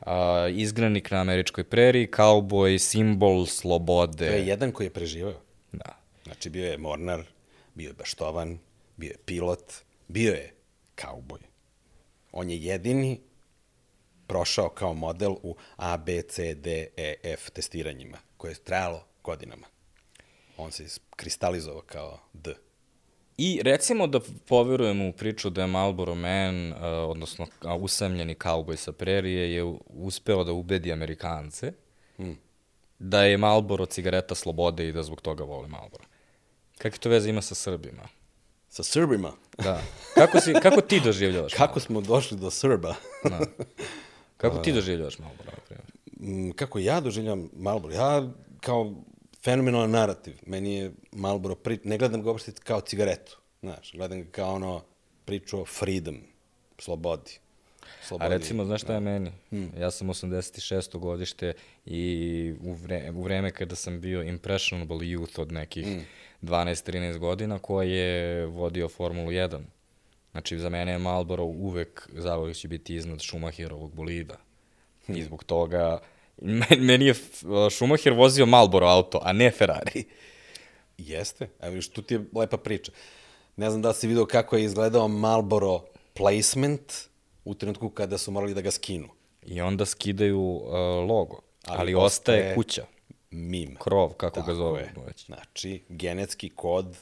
[0.01, 0.07] uh,
[0.51, 4.27] izgranik na američkoj preriji, kauboj, simbol slobode.
[4.27, 5.33] To je jedan koji je preživao.
[5.71, 5.97] Da.
[6.23, 7.23] Znači, bio je mornar,
[7.75, 8.59] bio je baštovan,
[8.97, 9.73] bio je pilot,
[10.07, 10.53] bio je
[10.95, 11.39] kauboj.
[12.31, 13.19] On je jedini
[14.27, 19.67] prošao kao model u A, B, C, D, E, F testiranjima, koje je trajalo godinama.
[20.57, 20.85] On se
[21.15, 22.53] kristalizovao kao D.
[23.37, 26.77] I recimo da poverujemo u priču da je Marlboro Man, uh,
[27.07, 27.47] odnosno
[27.79, 31.73] usamljeni kauboj sa prerije, je uspeo da ubedi Amerikance
[32.19, 32.31] Mm.
[32.99, 36.03] da je Marlboro cigareta slobode i da zbog toga voli Marlboro.
[36.77, 38.03] Kakve to veze ima sa Srbima?
[38.69, 39.31] Sa Srbima.
[39.57, 39.81] Da.
[40.15, 41.53] Kako, si, kako ti doživljavaš?
[41.63, 42.95] Kako smo došli do Srba?
[43.23, 43.39] Da.
[44.37, 45.51] Kako ti doživljavaš Marlboro?
[46.19, 47.93] Mm, Kako ja doživljam Marlboro?
[47.93, 48.29] Ja
[48.61, 48.93] kao
[49.43, 50.35] fenomenalan narativ.
[50.45, 51.79] Meni je Marlboro pri...
[51.83, 53.91] Ne gledam ga uopšte kao cigaretu, znaš.
[53.93, 54.83] Gledam ga kao ono
[55.25, 56.17] priču o freedom,
[56.79, 57.31] slobodi.
[57.81, 58.29] A slobodi.
[58.29, 59.31] recimo, znaš šta je meni?
[59.79, 60.97] Ja sam 86.
[60.97, 61.53] godište
[61.85, 65.87] i u, vre, u vreme kada sam bio impressionable youth od nekih
[66.41, 69.59] 12-13 godina koji je vodio Formulu 1.
[70.31, 74.37] Znači, za mene je Marlboro uvek zavojeg će biti iznad Schumacherovog bolida.
[75.07, 75.99] I zbog toga,
[76.79, 80.03] meni je f- Schumacher vozio Marlboro auto, a ne Ferrari.
[80.97, 81.49] Jeste.
[81.61, 82.91] Evo tu ti je lepa priča.
[83.55, 86.93] Ne znam da si vidio kako je izgledao Marlboro placement
[87.45, 89.09] u trenutku kada su morali da ga skinu.
[89.45, 90.71] I onda skidaju uh,
[91.09, 92.85] logo, ali, Ali ostaje, kuća,
[93.31, 93.75] Mim.
[93.75, 94.81] krov, kako ga Tako zove.
[94.81, 94.93] je.
[95.07, 95.25] već.
[95.25, 96.97] Znači, genetski kod,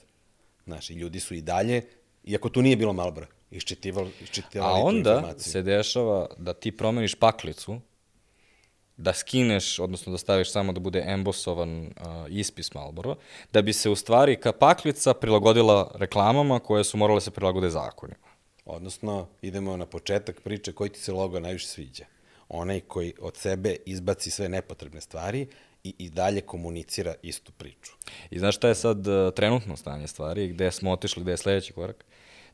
[0.66, 1.88] znaš, i ljudi su i dalje,
[2.24, 7.80] iako tu nije bilo Marlbora, iščitivali, iščitivali A onda se dešava da ti promeniš paklicu,
[9.02, 11.92] da skineš, odnosno da staviš samo da bude embosovan uh,
[12.30, 13.16] ispis Marlboro,
[13.54, 18.28] da bi se u stvari ka paklica prilagodila reklamama koje su morale se prilagode zakonima.
[18.66, 22.06] Odnosno, idemo na početak priče koji ti se logo najviše sviđa.
[22.50, 25.48] Onaj koji od sebe izbaci sve nepotrebne stvari
[25.84, 27.92] i, i dalje komunicira istu priču.
[28.30, 31.74] I znaš šta je sad uh, trenutno stanje stvari, gde smo otišli, gde je sledeći
[31.74, 32.06] korak?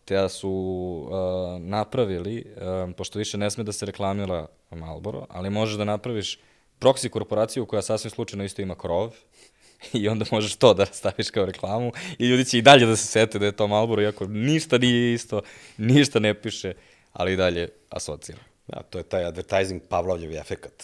[0.07, 5.77] Te su uh, napravili, uh, pošto više ne sme da se reklamira Marlboro, ali možeš
[5.77, 6.39] da napraviš
[6.79, 9.13] proxy korporaciju koja sasvim slučajno isto ima krov
[9.93, 13.07] i onda možeš to da staviš kao reklamu i ljudi će i dalje da se
[13.07, 15.41] sete da je to Marlboro, iako ništa nije isto,
[15.77, 16.73] ništa ne piše,
[17.13, 18.39] ali i dalje asocira.
[18.67, 20.83] Da, to je taj advertising Pavlovljev efekat.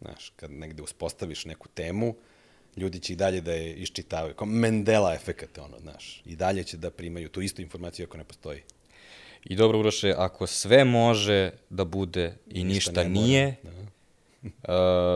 [0.00, 2.14] Znaš, kad negde uspostaviš neku temu,
[2.76, 4.34] ljudi će i dalje da je iščitavaju.
[4.34, 6.22] Kao Mendela efekat, ono, znaš.
[6.24, 8.62] I dalje će da primaju tu istu informaciju ako ne postoji.
[9.44, 13.56] I dobro, Uroše, ako sve može da bude i ništa, mora, nije,
[14.42, 14.50] uh,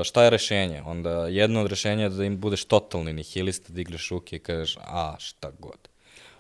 [0.05, 0.83] šta je rešenje?
[0.87, 4.77] Onda jedno od rešenja je da im budeš totalni nihilista, da igraš ruke i kažeš,
[4.77, 5.89] a šta god.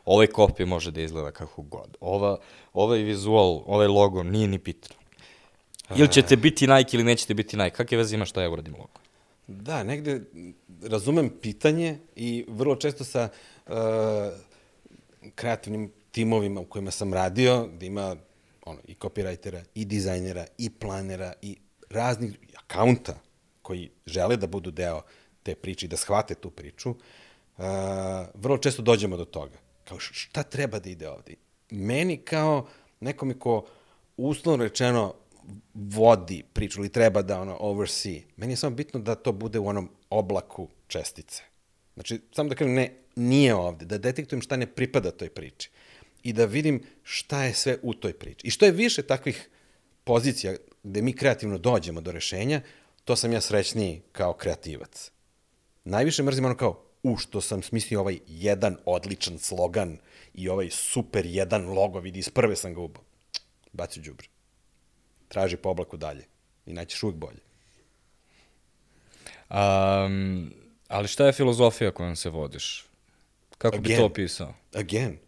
[0.04, 1.96] Ovaj kopij može da izgleda kako god.
[2.00, 2.38] Ova,
[2.72, 4.96] ovaj vizual, ovaj logo nije ni pitno.
[5.96, 7.76] Ili ćete biti Nike ili nećete biti Nike.
[7.76, 9.07] Kakve veze ima šta ja uradim logo?
[9.48, 10.20] Da, negde
[10.82, 13.28] razumem pitanje i vrlo često sa
[13.66, 13.72] uh,
[15.34, 18.16] kreativnim timovima u kojima sam radio, gde ima
[18.64, 21.56] ono, i copywritera, i dizajnera, i planera, i
[21.90, 23.18] raznih akaunta
[23.62, 25.02] koji žele da budu deo
[25.42, 27.64] te priče i da shvate tu priču, uh,
[28.34, 29.56] vrlo često dođemo do toga.
[29.84, 31.34] Kao šta treba da ide ovde?
[31.70, 32.66] Meni kao
[33.00, 33.66] nekome ko
[34.16, 35.14] uslovno rečeno
[35.74, 38.22] vodi priču ili treba da ono oversee.
[38.36, 41.42] Meni je samo bitno da to bude u onom oblaku čestice.
[41.94, 45.70] Znači, samo da kažem, ne, nije ovde, da detektujem šta ne pripada toj priči
[46.22, 48.46] i da vidim šta je sve u toj priči.
[48.46, 49.48] I što je više takvih
[50.04, 52.60] pozicija gde mi kreativno dođemo do rešenja,
[53.04, 55.10] to sam ja srećniji kao kreativac.
[55.84, 59.98] Najviše mrzim ono kao, u što sam smislio ovaj jedan odličan slogan
[60.34, 63.02] i ovaj super jedan logo, vidi, iz prve sam ga ubao.
[63.72, 64.28] Baci u džubre.
[65.28, 66.24] Traži po oblaku dalje.
[66.66, 67.40] I naćeš uvijek bolje.
[69.50, 70.52] Um,
[70.88, 72.84] ali šta je filozofija kojom se vodiš?
[73.58, 73.98] Kako bi Again.
[73.98, 74.54] to opisao?
[74.74, 75.18] Again.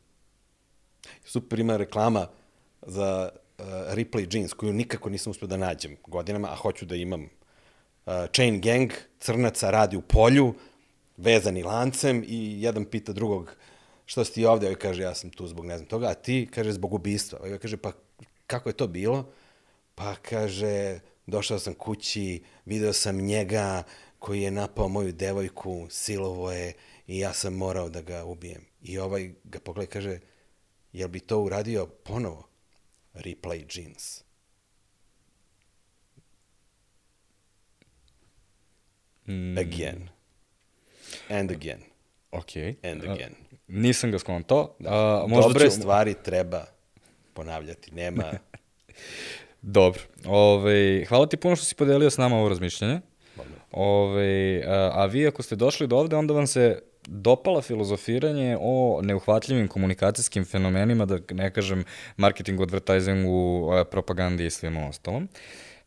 [1.24, 2.28] Super ima reklama
[2.82, 3.28] za
[3.58, 7.28] uh, Ripley jeans, koju nikako nisam uspio da nađem godinama, a hoću da imam.
[8.06, 10.54] Uh, chain gang, crnaca radi u polju,
[11.16, 13.56] vezani lancem i jedan pita drugog
[14.06, 16.48] što si ti ovde, ovaj kaže ja sam tu zbog ne znam toga, a ti
[16.54, 17.38] kaže zbog ubistva.
[17.38, 17.92] Ovaj kaže pa
[18.46, 19.32] kako je to bilo?
[20.00, 23.82] Pa kaže došao sam kući, video sam njega
[24.18, 26.72] koji je napao moju devojku, silovo je
[27.06, 28.64] i ja sam morao da ga ubijem.
[28.82, 30.18] I ovaj ga pogleda kaže,
[30.92, 32.48] jel bi to uradio ponovo?
[33.14, 34.22] Replay jeans.
[39.26, 40.08] Mm, Again.
[41.28, 41.80] And again.
[42.30, 42.56] ok.
[42.82, 43.34] And A, again.
[43.68, 44.74] nisam ga skontao.
[44.78, 45.24] Da.
[45.28, 45.70] možda Dobre ću...
[45.76, 46.64] stvari treba
[47.34, 47.94] ponavljati.
[47.94, 48.24] Nema...
[49.62, 50.00] Dobro.
[50.26, 53.00] Ove, hvala ti puno što si podelio s nama ovo razmišljanje.
[53.72, 59.00] Ove, a, a vi ako ste došli do ovde, onda vam se dopala filozofiranje o
[59.02, 61.84] neuhvatljivim komunikacijskim fenomenima, da ne kažem
[62.16, 65.28] marketingu, advertisingu, propagandi i svim ostalom.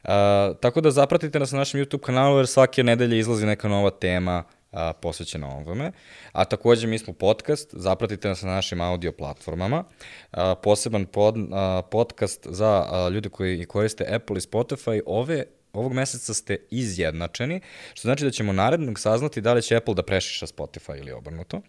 [0.04, 3.90] A, tako da zapratite nas na našem YouTube kanalu jer svake nedelje izlazi neka nova
[3.90, 4.44] tema
[4.74, 5.92] a, posvećena ovome.
[6.32, 9.84] A takođe mi smo podcast, zapratite nas na našim audio platformama.
[10.32, 15.02] A, poseban pod, a, podcast za a, ljude koji koriste Apple i Spotify.
[15.06, 17.62] Ove ovog meseca ste izjednačeni,
[17.94, 21.58] što znači da ćemo narednog saznati da li će Apple da prešiša Spotify ili obrnuto.
[21.58, 21.64] Uh,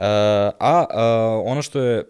[0.00, 2.04] a, a ono što je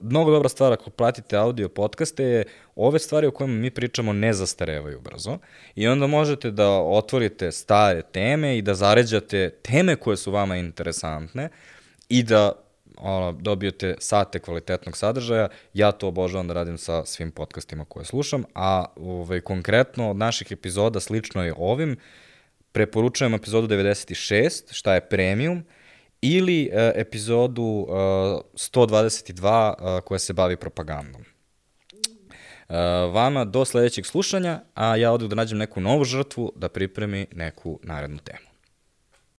[0.00, 2.44] mnogo dobra stvar ako pratite audio podcaste je
[2.76, 5.38] ove stvari o kojima mi pričamo ne zastarevaju brzo
[5.74, 11.48] i onda možete da otvorite stare teme i da zaređate teme koje su vama interesantne
[12.08, 12.63] i da
[12.98, 15.48] ono, dobijete sate kvalitetnog sadržaja.
[15.74, 20.52] Ja to obožavam da radim sa svim podcastima koje slušam, a ovaj, konkretno od naših
[20.52, 21.96] epizoda slično je ovim,
[22.72, 25.64] preporučujem epizodu 96, šta je premium,
[26.22, 27.96] ili uh, epizodu uh,
[28.54, 31.20] 122 uh, koja se bavi propagandom.
[31.20, 32.76] Uh,
[33.14, 37.80] vama do sledećeg slušanja, a ja odu da nađem neku novu žrtvu da pripremi neku
[37.82, 38.53] narednu temu.